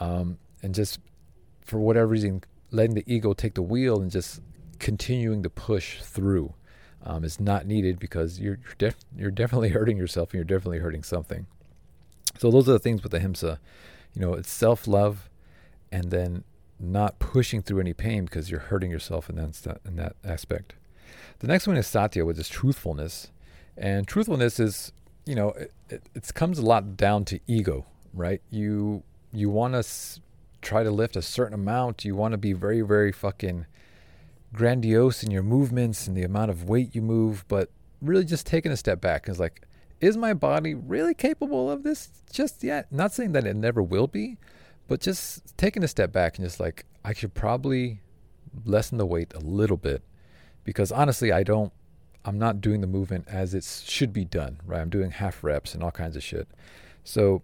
um, 0.00 0.38
and 0.62 0.74
just 0.74 1.00
for 1.60 1.78
whatever 1.78 2.06
reason, 2.06 2.42
letting 2.70 2.94
the 2.94 3.04
ego 3.06 3.32
take 3.32 3.54
the 3.54 3.62
wheel 3.62 4.00
and 4.00 4.10
just 4.10 4.40
continuing 4.78 5.42
to 5.42 5.50
push 5.50 6.00
through 6.00 6.54
um, 7.04 7.24
is 7.24 7.40
not 7.40 7.66
needed 7.66 7.98
because 7.98 8.40
you're 8.40 8.58
you're, 8.62 8.74
def- 8.78 9.04
you're 9.16 9.30
definitely 9.30 9.68
hurting 9.70 9.96
yourself 9.96 10.30
and 10.30 10.34
you're 10.34 10.44
definitely 10.44 10.78
hurting 10.78 11.02
something. 11.02 11.46
So 12.38 12.50
those 12.50 12.68
are 12.68 12.72
the 12.72 12.78
things 12.78 13.02
with 13.02 13.12
the 13.12 13.20
himsa. 13.20 13.58
You 14.14 14.22
know, 14.22 14.34
it's 14.34 14.50
self 14.50 14.86
love, 14.86 15.28
and 15.90 16.10
then 16.10 16.44
not 16.80 17.18
pushing 17.18 17.62
through 17.62 17.80
any 17.80 17.92
pain 17.92 18.24
because 18.24 18.50
you're 18.50 18.60
hurting 18.60 18.90
yourself 18.90 19.28
in 19.28 19.36
that 19.36 19.80
in 19.84 19.96
that 19.96 20.16
aspect. 20.24 20.74
The 21.40 21.46
next 21.46 21.66
one 21.66 21.76
is 21.76 21.86
satya, 21.86 22.24
which 22.24 22.38
is 22.38 22.48
truthfulness, 22.48 23.30
and 23.76 24.06
truthfulness 24.06 24.60
is 24.60 24.92
you 25.24 25.34
know 25.34 25.50
it, 25.50 25.72
it, 25.88 26.02
it 26.14 26.34
comes 26.34 26.58
a 26.58 26.62
lot 26.62 26.96
down 26.96 27.24
to 27.26 27.40
ego, 27.46 27.86
right? 28.12 28.40
You 28.50 29.02
you 29.32 29.50
want 29.50 29.74
to 29.74 29.78
s- 29.78 30.20
try 30.62 30.82
to 30.82 30.90
lift 30.90 31.16
a 31.16 31.22
certain 31.22 31.54
amount. 31.54 32.04
You 32.04 32.14
want 32.14 32.32
to 32.32 32.38
be 32.38 32.52
very 32.52 32.80
very 32.80 33.12
fucking 33.12 33.66
grandiose 34.52 35.22
in 35.22 35.30
your 35.30 35.42
movements 35.42 36.06
and 36.06 36.16
the 36.16 36.22
amount 36.22 36.50
of 36.50 36.68
weight 36.68 36.94
you 36.94 37.02
move, 37.02 37.44
but 37.48 37.70
really 38.00 38.24
just 38.24 38.46
taking 38.46 38.72
a 38.72 38.76
step 38.76 39.00
back 39.00 39.28
is 39.28 39.38
like, 39.38 39.62
is 40.00 40.16
my 40.16 40.32
body 40.32 40.74
really 40.74 41.14
capable 41.14 41.70
of 41.70 41.82
this 41.82 42.08
just 42.32 42.62
yet? 42.62 42.90
Not 42.90 43.12
saying 43.12 43.32
that 43.32 43.46
it 43.46 43.56
never 43.56 43.82
will 43.82 44.06
be, 44.06 44.38
but 44.86 45.00
just 45.00 45.56
taking 45.56 45.82
a 45.84 45.88
step 45.88 46.12
back 46.12 46.38
and 46.38 46.46
just 46.46 46.60
like, 46.60 46.86
I 47.04 47.12
should 47.12 47.34
probably 47.34 48.00
lessen 48.64 48.98
the 48.98 49.06
weight 49.06 49.32
a 49.34 49.40
little 49.40 49.76
bit 49.76 50.02
because 50.64 50.92
honestly, 50.92 51.32
I 51.32 51.42
don't, 51.42 51.72
I'm 52.24 52.38
not 52.38 52.60
doing 52.60 52.80
the 52.80 52.86
movement 52.86 53.26
as 53.28 53.54
it 53.54 53.64
should 53.64 54.12
be 54.12 54.24
done, 54.24 54.60
right? 54.66 54.80
I'm 54.80 54.90
doing 54.90 55.10
half 55.10 55.42
reps 55.42 55.74
and 55.74 55.82
all 55.82 55.90
kinds 55.90 56.16
of 56.16 56.22
shit. 56.22 56.48
So, 57.04 57.42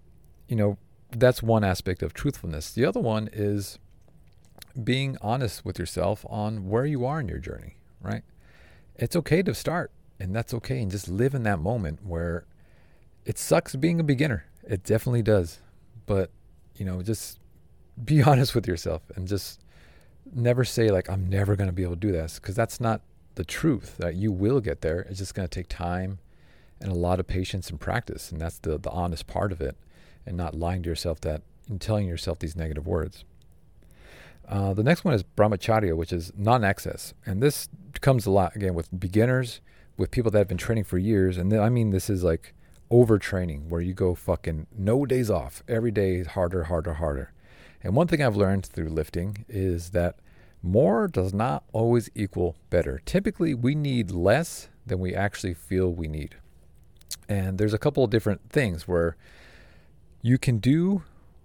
you 0.48 0.56
know, 0.56 0.78
that's 1.18 1.42
one 1.42 1.64
aspect 1.64 2.02
of 2.02 2.12
truthfulness. 2.12 2.72
The 2.72 2.84
other 2.84 3.00
one 3.00 3.28
is 3.32 3.78
being 4.82 5.16
honest 5.20 5.64
with 5.64 5.78
yourself 5.78 6.26
on 6.28 6.68
where 6.68 6.86
you 6.86 7.04
are 7.04 7.20
in 7.20 7.28
your 7.28 7.38
journey, 7.38 7.76
right? 8.00 8.22
It's 8.96 9.16
okay 9.16 9.42
to 9.42 9.54
start, 9.54 9.90
and 10.18 10.34
that's 10.34 10.54
okay, 10.54 10.80
and 10.80 10.90
just 10.90 11.08
live 11.08 11.34
in 11.34 11.42
that 11.44 11.58
moment 11.58 12.04
where 12.04 12.44
it 13.24 13.38
sucks 13.38 13.74
being 13.76 14.00
a 14.00 14.04
beginner. 14.04 14.46
It 14.68 14.84
definitely 14.84 15.22
does. 15.22 15.60
But, 16.06 16.30
you 16.76 16.84
know, 16.84 17.02
just 17.02 17.38
be 18.02 18.22
honest 18.30 18.54
with 18.54 18.66
yourself 18.66 19.02
and 19.14 19.26
just 19.26 19.60
never 20.32 20.64
say, 20.64 20.90
like, 20.90 21.08
I'm 21.08 21.28
never 21.28 21.56
going 21.56 21.68
to 21.68 21.72
be 21.72 21.82
able 21.82 21.94
to 21.94 22.00
do 22.00 22.12
this, 22.12 22.38
because 22.38 22.54
that's 22.54 22.80
not 22.80 23.02
the 23.34 23.44
truth. 23.44 23.96
That 23.98 24.14
you 24.14 24.32
will 24.32 24.60
get 24.60 24.80
there. 24.80 25.00
It's 25.00 25.18
just 25.18 25.34
going 25.34 25.48
to 25.48 25.54
take 25.54 25.68
time 25.68 26.18
and 26.80 26.90
a 26.90 26.96
lot 26.96 27.20
of 27.20 27.26
patience 27.26 27.70
and 27.70 27.80
practice. 27.80 28.30
And 28.30 28.40
that's 28.40 28.58
the, 28.58 28.78
the 28.78 28.90
honest 28.90 29.26
part 29.26 29.52
of 29.52 29.60
it, 29.60 29.76
and 30.26 30.36
not 30.36 30.54
lying 30.54 30.82
to 30.82 30.88
yourself 30.88 31.20
that 31.20 31.42
and 31.68 31.80
telling 31.80 32.06
yourself 32.06 32.38
these 32.38 32.56
negative 32.56 32.86
words. 32.86 33.24
Uh, 34.46 34.74
the 34.74 34.82
next 34.82 35.04
one 35.04 35.14
is 35.14 35.22
brahmacharya, 35.22 35.96
which 35.96 36.12
is 36.12 36.32
non-excess, 36.36 37.14
and 37.24 37.42
this 37.42 37.68
comes 38.00 38.26
a 38.26 38.30
lot 38.30 38.54
again 38.54 38.74
with 38.74 38.88
beginners, 38.98 39.60
with 39.96 40.10
people 40.10 40.30
that 40.30 40.38
have 40.38 40.48
been 40.48 40.58
training 40.58 40.84
for 40.84 40.98
years, 40.98 41.38
and 41.38 41.52
I 41.54 41.70
mean 41.70 41.90
this 41.90 42.10
is 42.10 42.22
like 42.22 42.52
overtraining 42.90 43.68
where 43.68 43.80
you 43.80 43.94
go 43.94 44.14
fucking 44.14 44.66
no 44.76 45.06
days 45.06 45.30
off, 45.30 45.62
every 45.66 45.90
day 45.90 46.22
harder, 46.24 46.64
harder, 46.64 46.94
harder. 46.94 47.32
And 47.82 47.94
one 47.94 48.06
thing 48.06 48.22
I've 48.22 48.36
learned 48.36 48.66
through 48.66 48.88
lifting 48.88 49.44
is 49.48 49.90
that 49.90 50.16
more 50.62 51.08
does 51.08 51.34
not 51.34 51.64
always 51.72 52.10
equal 52.14 52.56
better. 52.70 53.00
Typically, 53.04 53.54
we 53.54 53.74
need 53.74 54.10
less 54.10 54.68
than 54.86 54.98
we 54.98 55.14
actually 55.14 55.54
feel 55.54 55.92
we 55.92 56.08
need. 56.08 56.36
And 57.28 57.58
there's 57.58 57.74
a 57.74 57.78
couple 57.78 58.04
of 58.04 58.10
different 58.10 58.50
things 58.50 58.88
where 58.88 59.16
you 60.24 60.38
can 60.38 60.56
do 60.56 61.02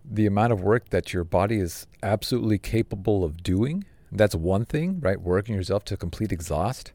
the 0.10 0.26
amount 0.26 0.54
of 0.54 0.62
work 0.62 0.88
that 0.90 1.12
your 1.12 1.26
body 1.26 1.60
is 1.60 1.86
absolutely 2.02 2.58
capable 2.58 3.26
of 3.26 3.44
doing. 3.44 3.84
That's 4.10 4.34
one 4.34 4.64
thing, 4.64 5.02
right? 5.02 5.20
Working 5.20 5.56
yourself 5.56 5.84
to 5.86 5.98
complete 5.98 6.32
exhaust. 6.32 6.94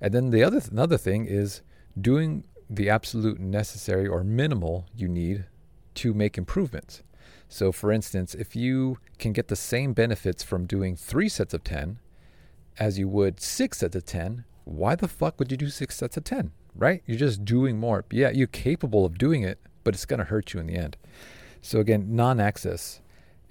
And 0.00 0.14
then 0.14 0.30
the 0.30 0.44
other 0.44 0.60
th- 0.60 0.70
another 0.70 0.96
thing 0.96 1.26
is 1.26 1.62
doing 2.00 2.44
the 2.70 2.88
absolute 2.88 3.40
necessary 3.40 4.06
or 4.06 4.22
minimal 4.22 4.86
you 4.94 5.08
need 5.08 5.46
to 5.94 6.14
make 6.14 6.38
improvements. 6.38 7.02
So 7.48 7.72
for 7.72 7.90
instance, 7.90 8.36
if 8.36 8.54
you 8.54 8.98
can 9.18 9.32
get 9.32 9.48
the 9.48 9.56
same 9.56 9.94
benefits 9.94 10.44
from 10.44 10.64
doing 10.64 10.94
3 10.94 11.28
sets 11.28 11.52
of 11.52 11.64
10 11.64 11.98
as 12.78 13.00
you 13.00 13.08
would 13.08 13.40
6 13.40 13.78
sets 13.78 13.96
of 13.96 14.04
10, 14.04 14.44
why 14.62 14.94
the 14.94 15.08
fuck 15.08 15.40
would 15.40 15.50
you 15.50 15.56
do 15.56 15.70
6 15.70 15.96
sets 15.96 16.16
of 16.16 16.22
10? 16.22 16.52
Right? 16.76 17.02
You're 17.04 17.18
just 17.18 17.44
doing 17.44 17.80
more. 17.80 18.04
Yeah, 18.12 18.30
you're 18.30 18.46
capable 18.46 19.04
of 19.04 19.18
doing 19.18 19.42
it, 19.42 19.58
but 19.86 19.94
it's 19.94 20.04
going 20.04 20.18
to 20.18 20.24
hurt 20.24 20.52
you 20.52 20.58
in 20.58 20.66
the 20.66 20.74
end. 20.74 20.96
So 21.62 21.78
again, 21.78 22.16
non-excess 22.16 23.00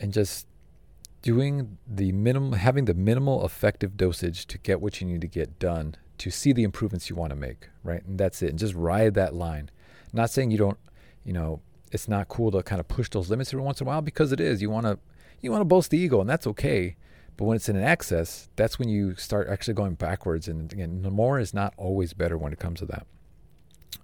and 0.01 0.11
just 0.11 0.47
doing 1.21 1.77
the 1.87 2.11
minimum, 2.11 2.51
having 2.51 2.83
the 2.83 2.93
minimal 2.93 3.45
effective 3.45 3.95
dosage 3.95 4.45
to 4.47 4.57
get 4.57 4.81
what 4.81 4.99
you 4.99 5.07
need 5.07 5.21
to 5.21 5.27
get 5.27 5.59
done 5.59 5.95
to 6.17 6.29
see 6.29 6.51
the 6.51 6.63
improvements 6.63 7.09
you 7.09 7.15
want 7.15 7.29
to 7.29 7.37
make, 7.37 7.69
right? 7.85 8.03
And 8.03 8.19
that's 8.19 8.41
it. 8.41 8.49
And 8.49 8.59
just 8.59 8.73
ride 8.73 9.13
that 9.13 9.33
line. 9.33 9.71
Not 10.11 10.29
saying 10.29 10.51
you 10.51 10.57
don't, 10.57 10.77
you 11.23 11.31
know, 11.31 11.61
it's 11.93 12.09
not 12.09 12.27
cool 12.27 12.51
to 12.51 12.61
kind 12.63 12.81
of 12.81 12.89
push 12.89 13.09
those 13.09 13.29
limits 13.29 13.53
every 13.53 13.63
once 13.63 13.79
in 13.79 13.87
a 13.87 13.89
while 13.89 14.01
because 14.01 14.33
it 14.33 14.41
is. 14.41 14.61
You 14.61 14.69
want 14.69 14.87
to, 14.87 14.99
you 15.39 15.51
want 15.51 15.61
to 15.61 15.65
boast 15.65 15.89
the 15.89 15.97
ego, 15.97 16.19
and 16.19 16.29
that's 16.29 16.47
okay. 16.47 16.97
But 17.37 17.45
when 17.45 17.55
it's 17.55 17.69
in 17.69 17.77
an 17.77 17.83
excess, 17.85 18.49
that's 18.57 18.77
when 18.77 18.89
you 18.89 19.15
start 19.15 19.47
actually 19.47 19.75
going 19.75 19.93
backwards. 19.93 20.49
And 20.49 20.73
again, 20.73 21.01
more 21.01 21.39
is 21.39 21.53
not 21.53 21.73
always 21.77 22.11
better 22.11 22.37
when 22.37 22.51
it 22.51 22.59
comes 22.59 22.79
to 22.79 22.85
that. 22.87 23.07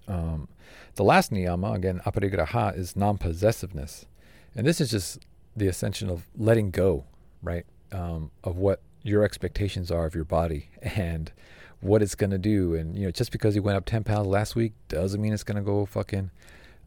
Um, 0.08 0.48
the 0.94 1.04
last 1.04 1.30
niyama, 1.30 1.74
again, 1.74 2.00
aparigraha, 2.04 2.76
is 2.76 2.96
non 2.96 3.18
possessiveness. 3.18 4.06
And 4.54 4.66
this 4.66 4.80
is 4.80 4.90
just 4.90 5.20
the 5.56 5.68
ascension 5.68 6.10
of 6.10 6.26
letting 6.36 6.70
go, 6.70 7.04
right? 7.42 7.64
Um, 7.90 8.30
of 8.44 8.56
what 8.56 8.80
your 9.02 9.24
expectations 9.24 9.90
are 9.90 10.06
of 10.06 10.14
your 10.14 10.24
body 10.24 10.68
and 10.82 11.32
what 11.80 12.02
it's 12.02 12.14
going 12.14 12.30
to 12.30 12.38
do. 12.38 12.74
And, 12.74 12.96
you 12.96 13.06
know, 13.06 13.10
just 13.10 13.32
because 13.32 13.54
you 13.54 13.62
went 13.62 13.76
up 13.76 13.84
10 13.84 14.04
pounds 14.04 14.26
last 14.26 14.54
week 14.54 14.72
doesn't 14.88 15.20
mean 15.20 15.32
it's 15.32 15.42
going 15.42 15.56
to 15.56 15.62
go 15.62 15.84
fucking 15.84 16.30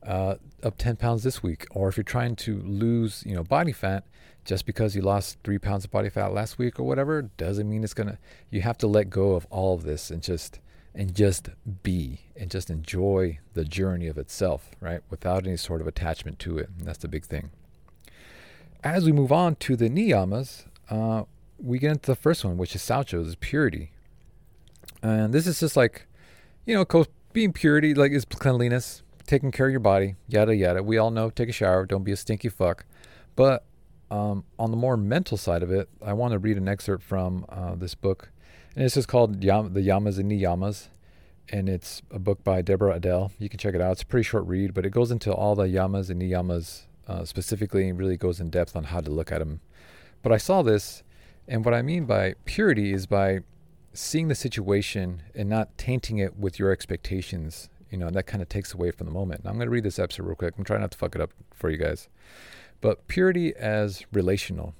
uh, 0.05 0.35
up 0.63 0.77
10 0.77 0.95
pounds 0.95 1.23
this 1.23 1.43
week. 1.43 1.65
Or 1.71 1.89
if 1.89 1.97
you're 1.97 2.03
trying 2.03 2.35
to 2.37 2.61
lose, 2.61 3.23
you 3.25 3.35
know, 3.35 3.43
body 3.43 3.71
fat, 3.71 4.05
just 4.45 4.65
because 4.65 4.95
you 4.95 5.01
lost 5.01 5.37
three 5.43 5.57
pounds 5.57 5.85
of 5.85 5.91
body 5.91 6.09
fat 6.09 6.31
last 6.31 6.57
week 6.57 6.79
or 6.79 6.83
whatever 6.83 7.23
doesn't 7.23 7.67
mean 7.67 7.83
it's 7.83 7.95
going 7.95 8.09
to, 8.09 8.17
you 8.51 8.61
have 8.61 8.77
to 8.77 8.87
let 8.87 9.09
go 9.09 9.33
of 9.33 9.45
all 9.49 9.73
of 9.73 9.83
this 9.83 10.11
and 10.11 10.21
just 10.21 10.59
and 10.95 11.13
just 11.13 11.49
be 11.83 12.21
and 12.35 12.49
just 12.49 12.69
enjoy 12.69 13.39
the 13.53 13.65
journey 13.65 14.07
of 14.07 14.17
itself, 14.17 14.71
right? 14.79 15.01
Without 15.09 15.45
any 15.45 15.57
sort 15.57 15.81
of 15.81 15.87
attachment 15.87 16.39
to 16.39 16.57
it. 16.57 16.69
And 16.77 16.87
that's 16.87 16.99
the 16.99 17.07
big 17.07 17.25
thing. 17.25 17.51
As 18.83 19.05
we 19.05 19.11
move 19.11 19.31
on 19.31 19.55
to 19.57 19.75
the 19.75 19.89
niyamas, 19.89 20.65
uh, 20.89 21.23
we 21.57 21.79
get 21.79 21.91
into 21.91 22.11
the 22.11 22.15
first 22.15 22.45
one, 22.45 22.57
which 22.57 22.75
is 22.75 22.81
saucha, 22.81 23.25
is 23.25 23.35
purity. 23.35 23.91
And 25.01 25.33
this 25.33 25.47
is 25.47 25.59
just 25.59 25.75
like, 25.75 26.07
you 26.65 26.75
know, 26.75 27.05
being 27.33 27.53
purity, 27.53 27.93
like 27.93 28.11
is 28.11 28.25
cleanliness, 28.25 29.03
taking 29.27 29.51
care 29.51 29.67
of 29.67 29.71
your 29.71 29.79
body, 29.79 30.15
yada 30.27 30.55
yada. 30.55 30.81
We 30.83 30.97
all 30.97 31.11
know 31.11 31.29
take 31.29 31.49
a 31.49 31.51
shower, 31.51 31.85
don't 31.85 32.03
be 32.03 32.11
a 32.11 32.17
stinky 32.17 32.49
fuck. 32.49 32.85
But 33.35 33.65
um, 34.09 34.45
on 34.57 34.71
the 34.71 34.77
more 34.77 34.97
mental 34.97 35.37
side 35.37 35.63
of 35.63 35.71
it, 35.71 35.89
I 36.03 36.13
want 36.13 36.31
to 36.31 36.39
read 36.39 36.57
an 36.57 36.67
excerpt 36.67 37.03
from 37.03 37.45
uh, 37.49 37.75
this 37.75 37.95
book 37.95 38.29
and 38.75 38.83
it's 38.83 38.95
just 38.95 39.07
called 39.07 39.41
The 39.41 39.47
Yamas 39.47 40.19
and 40.19 40.31
Niyamas. 40.31 40.89
And 41.49 41.69
it's 41.69 42.01
a 42.09 42.17
book 42.17 42.43
by 42.43 42.61
Deborah 42.61 42.95
Adele. 42.95 43.31
You 43.37 43.49
can 43.49 43.59
check 43.59 43.75
it 43.75 43.81
out. 43.81 43.93
It's 43.93 44.01
a 44.01 44.05
pretty 44.05 44.23
short 44.23 44.45
read, 44.47 44.73
but 44.73 44.85
it 44.85 44.89
goes 44.89 45.11
into 45.11 45.31
all 45.31 45.53
the 45.53 45.65
yamas 45.65 46.09
and 46.09 46.19
niyamas 46.19 46.85
uh, 47.07 47.23
specifically 47.23 47.87
and 47.87 47.99
really 47.99 48.17
goes 48.17 48.39
in 48.39 48.49
depth 48.49 48.75
on 48.75 48.85
how 48.85 48.99
to 48.99 49.11
look 49.11 49.31
at 49.31 49.39
them. 49.39 49.61
But 50.23 50.31
I 50.31 50.37
saw 50.37 50.63
this, 50.63 51.03
and 51.47 51.63
what 51.63 51.75
I 51.75 51.83
mean 51.83 52.05
by 52.05 52.33
purity 52.45 52.93
is 52.93 53.05
by 53.05 53.41
seeing 53.93 54.27
the 54.27 54.35
situation 54.35 55.21
and 55.35 55.47
not 55.47 55.77
tainting 55.77 56.17
it 56.17 56.35
with 56.35 56.57
your 56.57 56.71
expectations. 56.71 57.69
You 57.91 57.99
know, 57.99 58.07
and 58.07 58.15
that 58.15 58.25
kind 58.25 58.41
of 58.41 58.49
takes 58.49 58.73
away 58.73 58.89
from 58.89 59.05
the 59.05 59.13
moment. 59.13 59.43
Now, 59.43 59.51
I'm 59.51 59.57
going 59.57 59.67
to 59.67 59.71
read 59.71 59.83
this 59.83 59.99
episode 59.99 60.23
real 60.23 60.35
quick. 60.35 60.55
I'm 60.57 60.65
trying 60.65 60.81
not 60.81 60.91
to 60.91 60.97
fuck 60.97 61.13
it 61.13 61.21
up 61.21 61.31
for 61.53 61.69
you 61.69 61.77
guys. 61.77 62.09
But 62.81 63.07
purity 63.07 63.55
as 63.55 64.03
relational. 64.11 64.73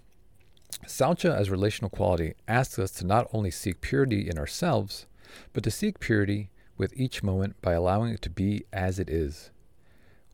Saucha 0.86 1.36
as 1.36 1.50
relational 1.50 1.90
quality 1.90 2.34
asks 2.48 2.80
us 2.80 2.92
to 2.92 3.06
not 3.06 3.28
only 3.34 3.52
seek 3.52 3.82
purity 3.82 4.30
in 4.30 4.38
ourselves, 4.38 5.06
but 5.54 5.64
to 5.64 5.72
seek 5.72 6.00
purity 6.00 6.50
with 6.78 6.94
each 6.96 7.24
moment 7.24 7.62
by 7.62 7.74
allowing 7.74 8.14
it 8.14 8.22
to 8.24 8.30
be 8.30 8.66
as 8.74 9.00
it 9.00 9.10
is. 9.10 9.52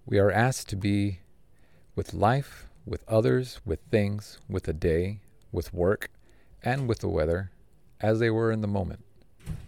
We 0.06 0.20
are 0.20 0.32
asked 0.32 0.70
to 0.70 0.76
be 0.76 1.20
with 1.96 2.14
life, 2.14 2.68
with 2.86 3.04
others, 3.08 3.62
with 3.66 3.80
things, 3.92 4.40
with 4.50 4.64
the 4.64 4.74
day, 4.74 5.20
with 5.52 5.74
work, 5.74 6.10
and 6.64 6.88
with 6.88 7.00
the 7.00 7.10
weather, 7.10 7.52
as 8.00 8.20
they 8.20 8.30
were 8.30 8.52
in 8.52 8.62
the 8.62 8.68
moment, 8.68 9.04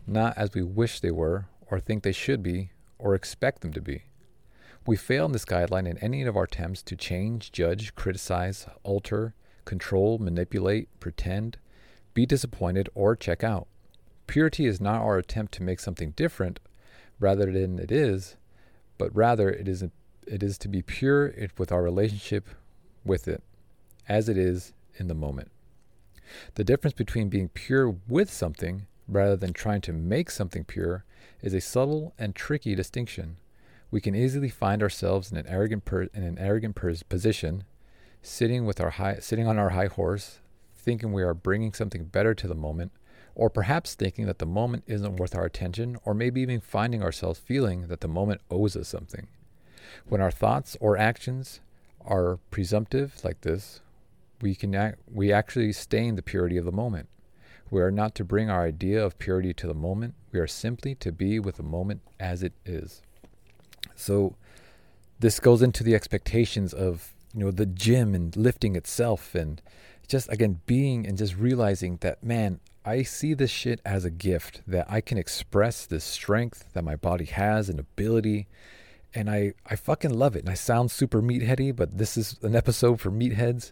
not 0.08 0.38
as 0.38 0.53
we 0.53 0.63
wish 0.63 1.00
they 1.00 1.12
were, 1.12 1.46
or 1.70 1.80
think 1.80 2.03
they 2.03 2.12
should 2.12 2.42
be, 2.42 2.72
or 2.98 3.13
expect 3.13 3.62
them 3.62 3.74
to 3.74 3.82
be. 3.82 4.03
We 4.86 4.98
fail 4.98 5.25
in 5.25 5.32
this 5.32 5.46
guideline 5.46 5.88
in 5.88 5.98
any 6.00 6.24
of 6.24 6.36
our 6.36 6.44
attempts 6.44 6.82
to 6.84 6.96
change, 6.96 7.51
judge, 7.51 7.96
criticize, 7.96 8.65
alter, 8.84 9.34
control, 9.65 10.17
manipulate, 10.17 10.88
pretend, 11.00 11.58
be 12.13 12.25
disappointed, 12.25 12.89
or 12.93 13.15
check 13.15 13.43
out. 13.43 13.67
Purity 14.27 14.65
is 14.65 14.79
not 14.79 15.01
our 15.01 15.17
attempt 15.17 15.53
to 15.55 15.63
make 15.63 15.79
something 15.79 16.12
different 16.12 16.60
rather 17.20 17.51
than 17.51 17.79
it 17.79 17.91
is, 17.91 18.36
but 18.98 19.15
rather 19.15 19.50
it 19.50 19.67
is, 19.67 19.84
it 20.27 20.43
is 20.43 20.58
to 20.60 20.67
be 20.67 20.82
pure 20.82 21.34
with 21.58 21.72
our 21.72 21.82
relationship 21.82 22.48
with 23.03 23.27
it 23.27 23.43
as 24.08 24.29
it 24.29 24.38
is 24.38 24.74
in 24.96 25.08
the 25.08 25.13
moment. 25.13 25.51
The 26.55 26.63
difference 26.63 26.93
between 26.93 27.29
being 27.29 27.50
pure 27.50 27.96
with 28.08 28.32
something 28.32 28.88
rather 29.08 29.36
than 29.36 29.53
trying 29.53 29.82
to 29.82 29.93
make 29.93 30.32
something 30.32 30.63
pure 30.63 31.03
is 31.41 31.53
a 31.53 31.62
subtle 31.62 32.13
and 32.17 32.34
tricky 32.34 32.75
distinction. 32.75 33.38
We 33.91 34.01
can 34.01 34.15
easily 34.15 34.50
find 34.50 34.82
ourselves 34.82 35.32
in 35.32 35.38
an 35.38 35.48
arrogant 35.48 35.86
per, 35.86 36.03
in 36.13 36.24
an 36.24 36.39
arrogant 36.39 36.75
position, 37.10 37.65
sitting 38.24 38.65
with 38.65 38.82
our 38.82 38.92
high, 38.92 39.18
sitting 39.20 39.46
on 39.46 39.60
our 39.60 39.70
high 39.70 39.88
horse, 39.88 40.39
thinking 40.74 41.13
we 41.13 41.22
are 41.22 41.34
bringing 41.34 41.74
something 41.74 42.06
better 42.06 42.34
to 42.34 42.48
the 42.48 42.56
moment, 42.56 42.92
or 43.36 43.50
perhaps 43.50 43.94
thinking 43.94 44.25
that 44.25 44.39
the 44.39 44.46
moment 44.46 44.84
isn't 44.88 45.18
worth 45.18 45.36
our 45.36 45.46
attention, 45.46 45.98
or 46.06 46.13
maybe 46.13 46.42
even 46.42 46.62
finding 46.62 47.03
ourselves 47.03 47.39
feeling 47.39 47.88
that 47.88 48.01
the 48.01 48.08
moment 48.08 48.42
owes 48.50 48.75
us 48.75 48.88
something. 48.88 49.27
When 50.08 50.22
our 50.22 50.32
thoughts 50.32 50.77
or 50.80 50.98
actions 50.98 51.60
are 52.06 52.38
presumptive 52.50 53.20
like 53.24 53.42
this, 53.42 53.82
we 54.42 54.56
can 54.56 54.74
act, 54.74 55.00
we 55.12 55.32
actually 55.32 55.72
stain 55.74 56.15
the 56.15 56.22
purity 56.22 56.58
of 56.58 56.65
the 56.65 56.72
moment. 56.72 57.10
We 57.70 57.82
are 57.82 57.92
not 57.92 58.13
to 58.15 58.24
bring 58.24 58.50
our 58.50 58.63
idea 58.63 59.03
of 59.03 59.18
purity 59.18 59.53
to 59.56 59.68
the 59.68 59.74
moment. 59.74 60.13
We 60.32 60.39
are 60.39 60.48
simply 60.48 60.96
to 60.96 61.12
be 61.12 61.39
with 61.39 61.56
the 61.56 61.63
moment 61.63 62.01
as 62.20 62.44
it 62.44 62.53
is. 62.65 63.01
So 63.96 64.36
this 65.20 65.39
goes 65.39 65.62
into 65.62 65.84
the 65.84 65.96
expectations 65.96 66.74
of 66.74 67.13
you 67.33 67.39
know 67.39 67.51
the 67.51 67.65
gym 67.65 68.13
and 68.13 68.35
lifting 68.35 68.75
itself 68.75 69.35
and 69.35 69.61
just 70.07 70.31
again 70.31 70.61
being 70.65 71.05
and 71.07 71.17
just 71.17 71.35
realizing 71.35 71.97
that 72.01 72.23
man 72.23 72.59
I 72.85 73.03
see 73.03 73.33
this 73.33 73.49
shit 73.49 73.79
as 73.85 74.03
a 74.03 74.11
gift 74.11 74.61
that 74.67 74.85
I 74.89 74.99
can 74.99 75.17
express 75.17 75.85
this 75.85 76.03
strength 76.03 76.65
that 76.73 76.83
my 76.83 76.97
body 76.97 77.25
has 77.25 77.69
and 77.69 77.79
ability 77.79 78.47
and 79.15 79.29
I 79.29 79.53
I 79.65 79.75
fucking 79.75 80.13
love 80.13 80.35
it 80.35 80.39
and 80.39 80.49
I 80.49 80.55
sound 80.55 80.91
super 80.91 81.21
meatheady 81.21 81.75
but 81.75 81.97
this 81.97 82.17
is 82.17 82.37
an 82.41 82.55
episode 82.55 82.99
for 82.99 83.11
meatheads 83.11 83.71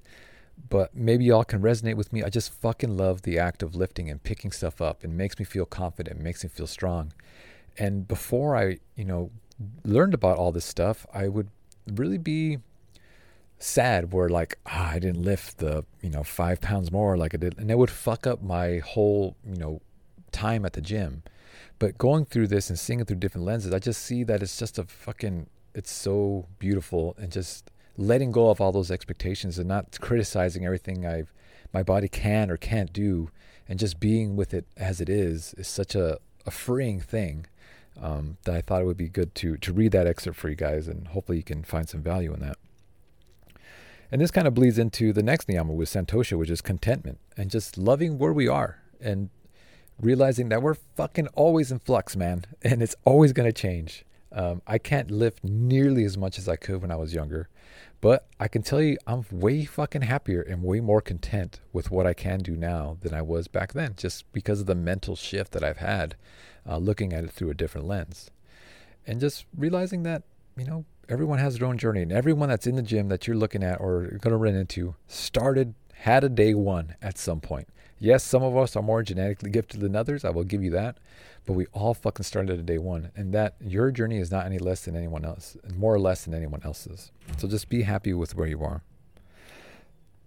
but 0.69 0.95
maybe 0.95 1.25
y'all 1.25 1.43
can 1.43 1.61
resonate 1.61 1.95
with 1.95 2.13
me. 2.13 2.23
I 2.23 2.29
just 2.29 2.53
fucking 2.53 2.95
love 2.95 3.23
the 3.23 3.39
act 3.39 3.63
of 3.63 3.75
lifting 3.75 4.09
and 4.09 4.21
picking 4.21 4.51
stuff 4.51 4.81
up. 4.81 5.03
It 5.03 5.09
makes 5.09 5.39
me 5.39 5.45
feel 5.45 5.65
confident, 5.65 6.19
it 6.19 6.23
makes 6.23 6.43
me 6.43 6.49
feel 6.49 6.67
strong. 6.67 7.13
And 7.77 8.07
before 8.07 8.55
I, 8.55 8.79
you 8.95 9.05
know, 9.05 9.31
learned 9.83 10.13
about 10.13 10.37
all 10.37 10.51
this 10.51 10.65
stuff, 10.65 11.05
I 11.13 11.27
would 11.27 11.49
really 11.87 12.17
be 12.17 12.59
sad 13.61 14.11
where 14.13 14.29
like 14.29 14.57
ah, 14.65 14.91
I 14.91 14.99
didn't 14.99 15.23
lift 15.23 15.59
the 15.59 15.85
you 16.01 16.09
know 16.09 16.23
five 16.23 16.61
pounds 16.61 16.91
more 16.91 17.17
like 17.17 17.33
I 17.33 17.37
did, 17.37 17.57
and 17.57 17.69
it 17.71 17.77
would 17.77 17.91
fuck 17.91 18.27
up 18.27 18.41
my 18.41 18.79
whole 18.79 19.35
you 19.45 19.57
know 19.57 19.81
time 20.31 20.65
at 20.65 20.73
the 20.73 20.81
gym. 20.81 21.23
But 21.79 21.97
going 21.97 22.25
through 22.25 22.47
this 22.47 22.69
and 22.69 22.77
seeing 22.77 22.99
it 22.99 23.07
through 23.07 23.17
different 23.17 23.45
lenses, 23.45 23.73
I 23.73 23.79
just 23.79 24.03
see 24.03 24.23
that 24.25 24.43
it's 24.43 24.57
just 24.57 24.77
a 24.77 24.83
fucking 24.83 25.47
it's 25.73 25.91
so 25.91 26.47
beautiful 26.59 27.15
and 27.17 27.31
just 27.31 27.71
letting 27.97 28.31
go 28.31 28.49
of 28.49 28.61
all 28.61 28.71
those 28.71 28.91
expectations 28.91 29.57
and 29.57 29.67
not 29.67 29.99
criticizing 30.01 30.65
everything 30.65 31.05
I've 31.05 31.33
my 31.73 31.83
body 31.83 32.07
can 32.07 32.49
or 32.49 32.57
can't 32.57 32.91
do 32.91 33.29
and 33.67 33.79
just 33.79 33.99
being 33.99 34.35
with 34.35 34.53
it 34.53 34.65
as 34.75 34.99
it 34.99 35.09
is 35.09 35.53
is 35.57 35.67
such 35.67 35.95
a, 35.95 36.19
a 36.45 36.51
freeing 36.51 36.99
thing 36.99 37.45
um, 38.01 38.37
that 38.43 38.55
I 38.55 38.61
thought 38.61 38.81
it 38.81 38.85
would 38.85 38.97
be 38.97 39.07
good 39.09 39.33
to 39.35 39.57
to 39.57 39.73
read 39.73 39.91
that 39.93 40.07
excerpt 40.07 40.37
for 40.37 40.49
you 40.49 40.55
guys 40.55 40.87
and 40.87 41.07
hopefully 41.09 41.37
you 41.37 41.43
can 41.43 41.63
find 41.63 41.87
some 41.87 42.01
value 42.01 42.33
in 42.33 42.39
that. 42.41 42.57
And 44.11 44.19
this 44.19 44.31
kind 44.31 44.47
of 44.47 44.53
bleeds 44.53 44.77
into 44.77 45.13
the 45.13 45.23
next 45.23 45.47
niyama 45.47 45.73
with 45.73 45.89
Santosha, 45.89 46.37
which 46.37 46.49
is 46.49 46.61
contentment 46.61 47.19
and 47.37 47.49
just 47.49 47.77
loving 47.77 48.17
where 48.17 48.33
we 48.33 48.47
are 48.47 48.79
and 48.99 49.29
realizing 49.99 50.49
that 50.49 50.61
we're 50.61 50.73
fucking 50.73 51.27
always 51.27 51.71
in 51.71 51.79
flux, 51.79 52.15
man, 52.15 52.45
and 52.61 52.83
it's 52.83 52.95
always 53.05 53.31
going 53.31 53.47
to 53.47 53.53
change. 53.53 54.03
Um, 54.33 54.61
I 54.65 54.77
can't 54.77 55.11
lift 55.11 55.43
nearly 55.43 56.03
as 56.05 56.17
much 56.17 56.37
as 56.37 56.47
I 56.47 56.55
could 56.55 56.81
when 56.81 56.91
I 56.91 56.95
was 56.95 57.13
younger, 57.13 57.49
but 57.99 58.25
I 58.39 58.47
can 58.47 58.63
tell 58.63 58.81
you 58.81 58.97
I'm 59.05 59.25
way 59.29 59.65
fucking 59.65 60.03
happier 60.03 60.41
and 60.41 60.63
way 60.63 60.79
more 60.79 61.01
content 61.01 61.59
with 61.73 61.91
what 61.91 62.07
I 62.07 62.13
can 62.13 62.39
do 62.39 62.55
now 62.55 62.97
than 63.01 63.13
I 63.13 63.21
was 63.21 63.47
back 63.47 63.73
then, 63.73 63.93
just 63.97 64.29
because 64.31 64.61
of 64.61 64.67
the 64.67 64.75
mental 64.75 65.15
shift 65.15 65.51
that 65.51 65.63
I've 65.63 65.77
had 65.77 66.15
uh, 66.67 66.77
looking 66.77 67.13
at 67.13 67.23
it 67.23 67.31
through 67.31 67.49
a 67.49 67.53
different 67.53 67.87
lens. 67.87 68.31
And 69.05 69.19
just 69.19 69.45
realizing 69.57 70.03
that, 70.03 70.23
you 70.57 70.65
know, 70.65 70.85
everyone 71.11 71.39
has 71.39 71.57
their 71.57 71.67
own 71.67 71.77
journey, 71.77 72.01
and 72.01 72.11
everyone 72.11 72.49
that's 72.49 72.65
in 72.65 72.75
the 72.75 72.81
gym 72.81 73.09
that 73.09 73.27
you're 73.27 73.35
looking 73.35 73.63
at 73.63 73.81
or 73.81 74.03
going 74.21 74.31
to 74.31 74.37
run 74.37 74.55
into 74.55 74.95
started, 75.07 75.75
had 75.93 76.23
a 76.23 76.29
day 76.29 76.53
one 76.53 76.95
at 77.01 77.17
some 77.17 77.41
point. 77.41 77.67
Yes, 77.99 78.23
some 78.23 78.41
of 78.41 78.57
us 78.57 78.75
are 78.75 78.81
more 78.81 79.03
genetically 79.03 79.51
gifted 79.51 79.81
than 79.81 79.95
others. 79.95 80.25
I 80.25 80.29
will 80.31 80.45
give 80.45 80.63
you 80.63 80.71
that. 80.71 80.97
But 81.45 81.53
we 81.53 81.65
all 81.73 81.93
fucking 81.93 82.23
started 82.23 82.59
at 82.59 82.65
day 82.65 82.77
one. 82.77 83.11
And 83.15 83.33
that 83.33 83.55
your 83.59 83.91
journey 83.91 84.17
is 84.17 84.31
not 84.31 84.45
any 84.45 84.57
less 84.57 84.85
than 84.85 84.95
anyone 84.95 85.25
else, 85.25 85.57
more 85.75 85.93
or 85.93 85.99
less 85.99 86.23
than 86.25 86.33
anyone 86.33 86.61
else's. 86.63 87.11
So 87.37 87.47
just 87.47 87.69
be 87.69 87.83
happy 87.83 88.13
with 88.13 88.35
where 88.35 88.47
you 88.47 88.63
are. 88.63 88.81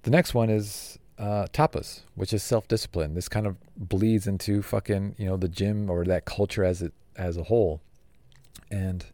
The 0.02 0.10
next 0.10 0.34
one 0.34 0.50
is 0.50 0.98
uh, 1.18 1.46
tapas, 1.52 2.02
which 2.14 2.32
is 2.32 2.42
self 2.42 2.68
discipline. 2.68 3.14
This 3.14 3.28
kind 3.28 3.46
of 3.46 3.56
bleeds 3.76 4.26
into 4.26 4.62
fucking, 4.62 5.16
you 5.18 5.26
know, 5.26 5.36
the 5.36 5.48
gym 5.48 5.88
or 5.90 6.04
that 6.04 6.26
culture 6.26 6.62
as 6.64 6.82
it 6.82 6.92
as 7.16 7.36
a 7.36 7.44
whole. 7.44 7.80
And 8.70 9.04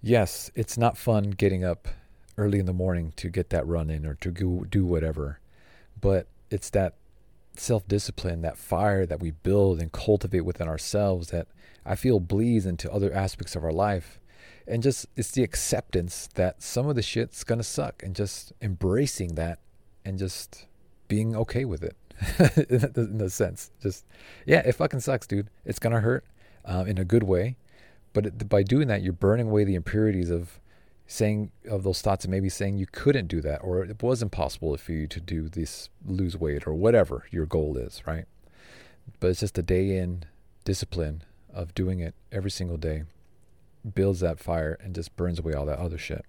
yes, 0.00 0.50
it's 0.54 0.78
not 0.78 0.96
fun 0.96 1.30
getting 1.30 1.64
up 1.64 1.88
early 2.38 2.58
in 2.58 2.66
the 2.66 2.72
morning 2.72 3.12
to 3.16 3.28
get 3.28 3.50
that 3.50 3.66
run 3.66 3.90
in 3.90 4.04
or 4.06 4.14
to 4.14 4.30
go 4.30 4.64
do 4.64 4.84
whatever. 4.84 5.40
But 6.00 6.26
it's 6.50 6.70
that 6.70 6.94
self 7.56 7.86
discipline, 7.88 8.42
that 8.42 8.58
fire 8.58 9.06
that 9.06 9.20
we 9.20 9.30
build 9.30 9.80
and 9.80 9.90
cultivate 9.92 10.42
within 10.42 10.68
ourselves 10.68 11.28
that 11.28 11.48
I 11.84 11.94
feel 11.94 12.20
bleeds 12.20 12.66
into 12.66 12.92
other 12.92 13.12
aspects 13.12 13.56
of 13.56 13.64
our 13.64 13.72
life. 13.72 14.18
And 14.66 14.82
just 14.82 15.06
it's 15.16 15.30
the 15.30 15.44
acceptance 15.44 16.28
that 16.34 16.62
some 16.62 16.88
of 16.88 16.96
the 16.96 17.02
shit's 17.02 17.44
gonna 17.44 17.62
suck 17.62 18.02
and 18.02 18.14
just 18.14 18.52
embracing 18.60 19.36
that 19.36 19.60
and 20.04 20.18
just 20.18 20.66
being 21.08 21.36
okay 21.36 21.64
with 21.64 21.84
it 21.84 21.96
in 22.70 23.20
a 23.20 23.30
sense. 23.30 23.70
Just, 23.80 24.04
yeah, 24.44 24.58
it 24.60 24.72
fucking 24.72 25.00
sucks, 25.00 25.26
dude. 25.26 25.48
It's 25.64 25.78
gonna 25.78 26.00
hurt 26.00 26.24
um, 26.64 26.86
in 26.86 26.98
a 26.98 27.04
good 27.04 27.22
way. 27.22 27.56
But 28.16 28.48
by 28.48 28.62
doing 28.62 28.88
that, 28.88 29.02
you're 29.02 29.12
burning 29.12 29.48
away 29.48 29.64
the 29.64 29.74
impurities 29.74 30.30
of 30.30 30.58
saying 31.06 31.50
of 31.68 31.82
those 31.82 32.00
thoughts 32.00 32.24
and 32.24 32.32
maybe 32.32 32.48
saying 32.48 32.78
you 32.78 32.86
couldn't 32.90 33.26
do 33.26 33.42
that 33.42 33.58
or 33.58 33.84
it 33.84 34.02
was 34.02 34.22
impossible 34.22 34.74
for 34.78 34.92
you 34.92 35.06
to 35.06 35.20
do 35.20 35.50
this 35.50 35.90
lose 36.02 36.34
weight 36.34 36.66
or 36.66 36.72
whatever 36.72 37.26
your 37.30 37.44
goal 37.44 37.76
is 37.76 38.02
right? 38.06 38.24
But 39.20 39.28
it's 39.28 39.40
just 39.40 39.58
a 39.58 39.62
day 39.62 39.98
in 39.98 40.24
discipline 40.64 41.24
of 41.52 41.74
doing 41.74 42.00
it 42.00 42.14
every 42.32 42.50
single 42.50 42.78
day 42.78 43.04
builds 43.94 44.20
that 44.20 44.40
fire 44.40 44.78
and 44.82 44.94
just 44.94 45.14
burns 45.14 45.38
away 45.38 45.52
all 45.52 45.66
that 45.66 45.78
other 45.78 45.98
shit. 45.98 46.24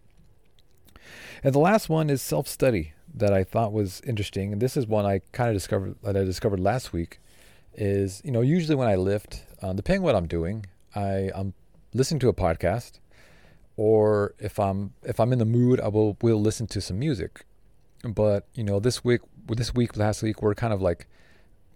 And 1.41 1.55
the 1.55 1.59
last 1.59 1.87
one 1.87 2.09
is 2.09 2.21
self-study 2.21 2.91
that 3.15 3.31
i 3.31 3.45
thought 3.45 3.71
was 3.71 4.01
interesting. 4.01 4.51
And 4.51 4.61
this 4.61 4.75
is 4.75 4.85
one 4.85 5.05
i 5.05 5.21
kind 5.31 5.49
of 5.49 5.55
discovered 5.55 5.95
that 6.03 6.17
i 6.17 6.25
discovered 6.25 6.59
last 6.59 6.91
week 6.91 7.21
is 7.75 8.21
you 8.25 8.31
know 8.31 8.41
usually 8.41 8.75
when 8.75 8.89
i 8.89 8.95
lift 8.95 9.45
uh, 9.61 9.71
depending 9.71 10.01
what 10.01 10.15
i'm 10.15 10.27
doing 10.27 10.65
i 10.95 11.29
i'm 11.33 11.53
listening 11.93 12.19
to 12.19 12.29
a 12.29 12.33
podcast 12.33 12.99
or 13.77 14.33
if 14.39 14.59
I'm 14.59 14.93
if 15.03 15.19
I'm 15.19 15.31
in 15.31 15.39
the 15.39 15.45
mood, 15.45 15.79
I 15.79 15.87
will 15.87 16.17
will 16.21 16.41
listen 16.41 16.67
to 16.67 16.81
some 16.81 16.99
music. 16.99 17.45
But 18.03 18.47
you 18.53 18.63
know, 18.63 18.79
this 18.79 19.03
week, 19.03 19.21
this 19.47 19.73
week, 19.73 19.95
last 19.95 20.23
week, 20.23 20.41
we're 20.41 20.55
kind 20.55 20.73
of 20.73 20.81
like 20.81 21.07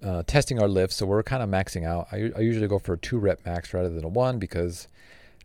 uh, 0.03 0.23
testing 0.25 0.59
our 0.59 0.67
lifts, 0.67 0.97
so 0.97 1.05
we're 1.05 1.23
kind 1.23 1.43
of 1.43 1.49
maxing 1.49 1.85
out. 1.85 2.07
I, 2.11 2.31
I 2.35 2.41
usually 2.41 2.67
go 2.67 2.79
for 2.79 2.93
a 2.93 2.97
two 2.97 3.19
rep 3.19 3.45
max 3.45 3.73
rather 3.73 3.89
than 3.89 4.03
a 4.03 4.07
one 4.07 4.39
because 4.39 4.87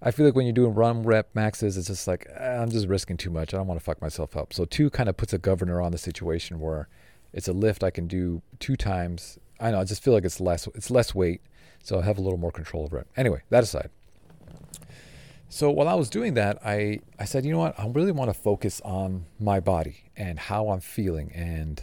I 0.02 0.11
feel 0.11 0.24
like 0.24 0.35
when 0.35 0.46
you're 0.46 0.55
doing 0.55 0.74
run 0.74 1.02
rep 1.02 1.29
maxes, 1.35 1.76
it's 1.76 1.88
just 1.88 2.09
like 2.09 2.26
eh, 2.35 2.57
I'm 2.57 2.70
just 2.70 2.88
risking 2.88 3.18
too 3.18 3.31
much. 3.31 3.52
I 3.52 3.59
don't 3.59 3.66
want 3.66 3.79
to 3.79 3.85
fuck 3.85 4.00
myself 4.00 4.35
up. 4.35 4.55
So 4.55 4.64
two 4.64 4.88
kind 4.88 5.11
of 5.11 5.16
puts 5.16 5.35
a 5.35 5.38
governor 5.38 5.83
on 5.83 5.92
the 5.92 5.98
situation 5.98 6.59
where 6.59 6.88
it's 7.35 7.48
a 7.48 7.52
lift 7.52 7.85
I 7.85 7.90
can 7.90 8.07
do 8.07 8.40
two 8.61 8.76
times. 8.76 9.38
I 9.61 9.70
know 9.70 9.81
I 9.81 9.85
just 9.85 10.02
feel 10.02 10.14
like 10.14 10.24
it's 10.24 10.40
less 10.40 10.66
it's 10.68 10.90
less 10.90 11.14
weight, 11.14 11.42
so 11.83 12.00
I 12.00 12.02
have 12.02 12.16
a 12.16 12.22
little 12.22 12.38
more 12.38 12.52
control 12.52 12.85
over 12.85 12.98
it. 12.98 13.09
Anyway, 13.14 13.42
that 13.50 13.62
aside. 13.62 13.90
So 15.48 15.70
while 15.70 15.88
I 15.88 15.94
was 15.94 16.11
doing 16.11 16.35
that, 16.35 16.59
I, 16.64 17.00
I 17.18 17.24
said, 17.24 17.44
you 17.44 17.52
know 17.52 17.59
what? 17.59 17.78
I 17.78 17.87
really 17.87 18.12
want 18.12 18.28
to 18.30 18.35
focus 18.35 18.80
on 18.85 19.26
my 19.38 19.61
body 19.61 20.11
and 20.16 20.38
how 20.38 20.68
I'm 20.68 20.80
feeling 20.80 21.30
and 21.32 21.82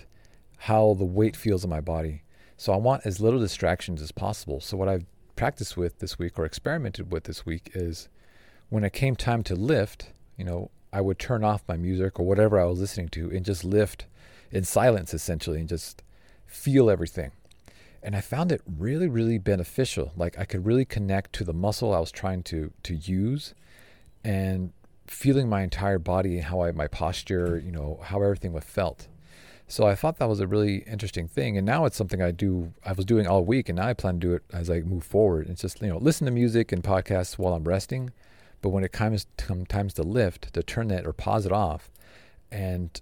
how 0.58 0.94
the 0.94 1.06
weight 1.06 1.36
feels 1.36 1.64
in 1.64 1.70
my 1.70 1.82
body. 1.82 2.24
So 2.58 2.72
I 2.72 2.78
want 2.78 3.06
as 3.06 3.20
little 3.20 3.40
distractions 3.40 4.02
as 4.02 4.12
possible. 4.12 4.60
So 4.62 4.78
what 4.78 4.90
I've 4.90 5.06
practiced 5.36 5.76
with 5.76 6.00
this 6.00 6.20
week 6.20 6.38
or 6.38 6.46
experimented 6.46 7.12
with 7.12 7.24
this 7.24 7.46
week 7.46 7.72
is 7.74 8.10
when 8.70 8.84
it 8.84 8.94
came 8.94 9.16
time 9.16 9.44
to 9.44 9.56
lift, 9.56 10.12
you 10.38 10.46
know, 10.46 10.70
I 10.92 11.02
would 11.02 11.18
turn 11.18 11.44
off 11.44 11.64
my 11.68 11.78
music 11.78 12.20
or 12.20 12.26
whatever 12.26 12.60
I 12.60 12.66
was 12.66 12.80
listening 12.80 13.10
to 13.10 13.32
and 13.32 13.44
just 13.44 13.64
lift 13.64 14.06
in 14.52 14.64
silence 14.64 15.14
essentially 15.14 15.60
and 15.60 15.68
just 15.68 16.04
feel 16.46 16.90
everything. 16.90 17.32
And 18.04 18.16
I 18.16 18.22
found 18.22 18.52
it 18.52 18.62
really, 18.78 19.08
really 19.08 19.38
beneficial. 19.38 20.12
Like 20.16 20.38
I 20.38 20.46
could 20.46 20.66
really 20.66 20.86
connect 20.86 21.34
to 21.34 21.44
the 21.44 21.54
muscle 21.54 21.94
I 21.94 22.00
was 22.00 22.12
trying 22.12 22.44
to 22.44 22.72
to 22.84 22.96
use 22.96 23.54
and 24.24 24.72
feeling 25.08 25.50
my 25.50 25.62
entire 25.64 26.00
body, 26.00 26.40
how 26.40 26.62
I 26.62 26.72
my 26.72 26.88
posture, 26.88 27.62
you 27.64 27.72
know, 27.72 28.00
how 28.04 28.22
everything 28.22 28.54
was 28.54 28.64
felt. 28.64 29.08
So 29.68 29.88
I 29.88 29.96
thought 29.96 30.18
that 30.20 30.30
was 30.30 30.40
a 30.42 30.48
really 30.48 30.78
interesting 30.80 31.28
thing. 31.28 31.58
And 31.58 31.66
now 31.66 31.86
it's 31.86 31.98
something 31.98 32.22
I 32.22 32.32
do 32.32 32.74
I 32.86 32.92
was 32.94 33.06
doing 33.06 33.28
all 33.28 33.46
week 33.46 33.70
and 33.70 33.78
now 33.78 33.88
I 33.88 33.94
plan 33.94 34.16
to 34.16 34.28
do 34.28 34.34
it 34.34 34.44
as 34.52 34.70
I 34.70 34.82
move 34.82 35.04
forward. 35.04 35.48
It's 35.50 35.62
just, 35.62 35.82
you 35.82 35.88
know, 35.88 35.98
listen 35.98 36.26
to 36.26 36.32
music 36.32 36.72
and 36.72 36.84
podcasts 36.84 37.38
while 37.38 37.54
I'm 37.54 37.64
resting, 37.64 38.12
But 38.62 38.70
when 38.70 38.84
it 38.84 38.92
comes 38.92 39.28
times 39.38 39.94
to 39.96 40.04
lift, 40.04 40.54
to 40.54 40.64
turn 40.64 40.88
that 40.90 41.06
or 41.06 41.14
pause 41.14 41.46
it 41.46 41.52
off, 41.52 41.92
and 42.52 43.02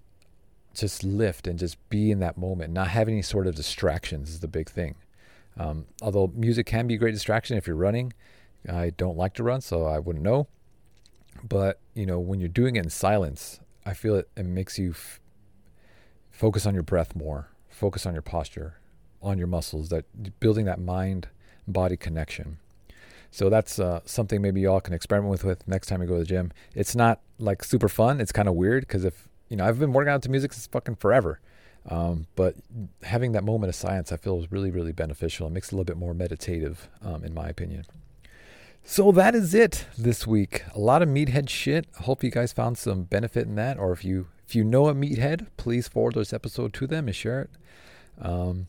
just 0.74 1.04
lift 1.04 1.46
and 1.46 1.58
just 1.58 1.76
be 1.88 2.10
in 2.10 2.20
that 2.20 2.36
moment, 2.36 2.72
not 2.72 2.88
have 2.88 3.08
any 3.08 3.22
sort 3.22 3.46
of 3.46 3.54
distractions 3.54 4.30
is 4.30 4.40
the 4.40 4.48
big 4.48 4.68
thing. 4.68 4.94
Um, 5.58 5.86
although 6.00 6.32
music 6.34 6.66
can 6.66 6.86
be 6.86 6.94
a 6.94 6.98
great 6.98 7.12
distraction 7.12 7.56
if 7.56 7.66
you're 7.66 7.76
running, 7.76 8.12
I 8.68 8.90
don't 8.90 9.16
like 9.16 9.34
to 9.34 9.42
run, 9.42 9.60
so 9.60 9.84
I 9.84 9.98
wouldn't 9.98 10.24
know. 10.24 10.48
But 11.42 11.80
you 11.94 12.06
know, 12.06 12.18
when 12.18 12.40
you're 12.40 12.48
doing 12.48 12.76
it 12.76 12.84
in 12.84 12.90
silence, 12.90 13.60
I 13.84 13.94
feel 13.94 14.16
it, 14.16 14.28
it 14.36 14.46
makes 14.46 14.78
you 14.78 14.90
f- 14.90 15.20
focus 16.30 16.66
on 16.66 16.74
your 16.74 16.82
breath 16.82 17.14
more, 17.16 17.48
focus 17.68 18.06
on 18.06 18.12
your 18.12 18.22
posture, 18.22 18.78
on 19.20 19.38
your 19.38 19.46
muscles, 19.46 19.88
that 19.90 20.04
building 20.40 20.64
that 20.66 20.80
mind 20.80 21.28
body 21.66 21.96
connection. 21.96 22.58
So 23.30 23.48
that's 23.48 23.78
uh, 23.78 24.00
something 24.04 24.42
maybe 24.42 24.60
y'all 24.60 24.80
can 24.80 24.92
experiment 24.92 25.30
with, 25.30 25.44
with 25.44 25.66
next 25.66 25.86
time 25.86 26.02
you 26.02 26.06
go 26.06 26.14
to 26.14 26.20
the 26.20 26.26
gym. 26.26 26.52
It's 26.74 26.94
not 26.94 27.20
like 27.38 27.64
super 27.64 27.88
fun. 27.88 28.20
It's 28.20 28.32
kind 28.32 28.46
of 28.46 28.54
weird 28.54 28.82
because 28.86 29.04
if 29.04 29.26
you 29.52 29.58
know 29.58 29.66
I've 29.66 29.78
been 29.78 29.92
working 29.92 30.10
out 30.10 30.22
to 30.22 30.30
music 30.30 30.54
since 30.54 30.66
fucking 30.66 30.96
forever, 30.96 31.38
um, 31.86 32.26
but 32.36 32.56
having 33.02 33.32
that 33.32 33.44
moment 33.44 33.68
of 33.68 33.74
silence 33.74 34.10
I 34.10 34.16
feel 34.16 34.40
is 34.40 34.50
really 34.50 34.70
really 34.70 34.92
beneficial. 34.92 35.46
It 35.46 35.50
makes 35.50 35.68
it 35.68 35.72
a 35.72 35.76
little 35.76 35.84
bit 35.84 35.98
more 35.98 36.14
meditative, 36.14 36.88
um, 37.02 37.22
in 37.22 37.34
my 37.34 37.48
opinion. 37.48 37.84
So 38.82 39.12
that 39.12 39.34
is 39.34 39.54
it 39.54 39.84
this 39.98 40.26
week. 40.26 40.64
A 40.74 40.78
lot 40.78 41.02
of 41.02 41.08
meathead 41.10 41.50
shit. 41.50 41.86
I 42.00 42.04
hope 42.04 42.24
you 42.24 42.30
guys 42.30 42.54
found 42.54 42.78
some 42.78 43.02
benefit 43.02 43.46
in 43.46 43.54
that, 43.56 43.78
or 43.78 43.92
if 43.92 44.06
you 44.06 44.28
if 44.48 44.56
you 44.56 44.64
know 44.64 44.88
a 44.88 44.94
meathead, 44.94 45.48
please 45.58 45.86
forward 45.86 46.14
this 46.14 46.32
episode 46.32 46.72
to 46.74 46.86
them 46.86 47.06
and 47.06 47.14
share 47.14 47.42
it. 47.42 47.50
Um, 48.18 48.68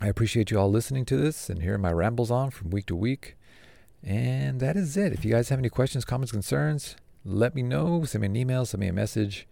I 0.00 0.08
appreciate 0.08 0.50
you 0.50 0.58
all 0.58 0.70
listening 0.70 1.04
to 1.06 1.18
this 1.18 1.50
and 1.50 1.62
hearing 1.62 1.82
my 1.82 1.92
rambles 1.92 2.30
on 2.30 2.50
from 2.50 2.70
week 2.70 2.86
to 2.86 2.96
week. 2.96 3.36
And 4.02 4.60
that 4.60 4.78
is 4.78 4.96
it. 4.96 5.12
If 5.12 5.26
you 5.26 5.32
guys 5.32 5.50
have 5.50 5.58
any 5.58 5.68
questions, 5.68 6.06
comments, 6.06 6.32
concerns, 6.32 6.96
let 7.22 7.54
me 7.54 7.62
know. 7.62 8.04
Send 8.04 8.22
me 8.22 8.26
an 8.26 8.36
email, 8.36 8.64
send 8.64 8.80
me 8.80 8.88
a 8.88 8.92
message. 8.94 9.46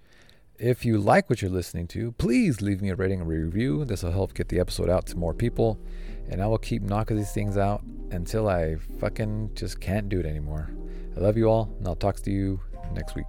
If 0.58 0.84
you 0.84 0.98
like 0.98 1.28
what 1.28 1.42
you're 1.42 1.50
listening 1.50 1.88
to, 1.88 2.12
please 2.12 2.62
leave 2.62 2.80
me 2.80 2.90
a 2.90 2.94
rating 2.94 3.20
and 3.20 3.28
review. 3.28 3.84
This 3.84 4.04
will 4.04 4.12
help 4.12 4.34
get 4.34 4.48
the 4.48 4.60
episode 4.60 4.88
out 4.88 5.04
to 5.06 5.16
more 5.16 5.34
people. 5.34 5.80
And 6.30 6.40
I 6.40 6.46
will 6.46 6.58
keep 6.58 6.82
knocking 6.82 7.16
these 7.16 7.32
things 7.32 7.56
out 7.56 7.82
until 8.12 8.48
I 8.48 8.76
fucking 9.00 9.50
just 9.56 9.80
can't 9.80 10.08
do 10.08 10.20
it 10.20 10.26
anymore. 10.26 10.70
I 11.16 11.20
love 11.20 11.36
you 11.36 11.46
all, 11.46 11.74
and 11.78 11.88
I'll 11.88 11.96
talk 11.96 12.16
to 12.16 12.30
you 12.30 12.60
next 12.92 13.16
week. 13.16 13.26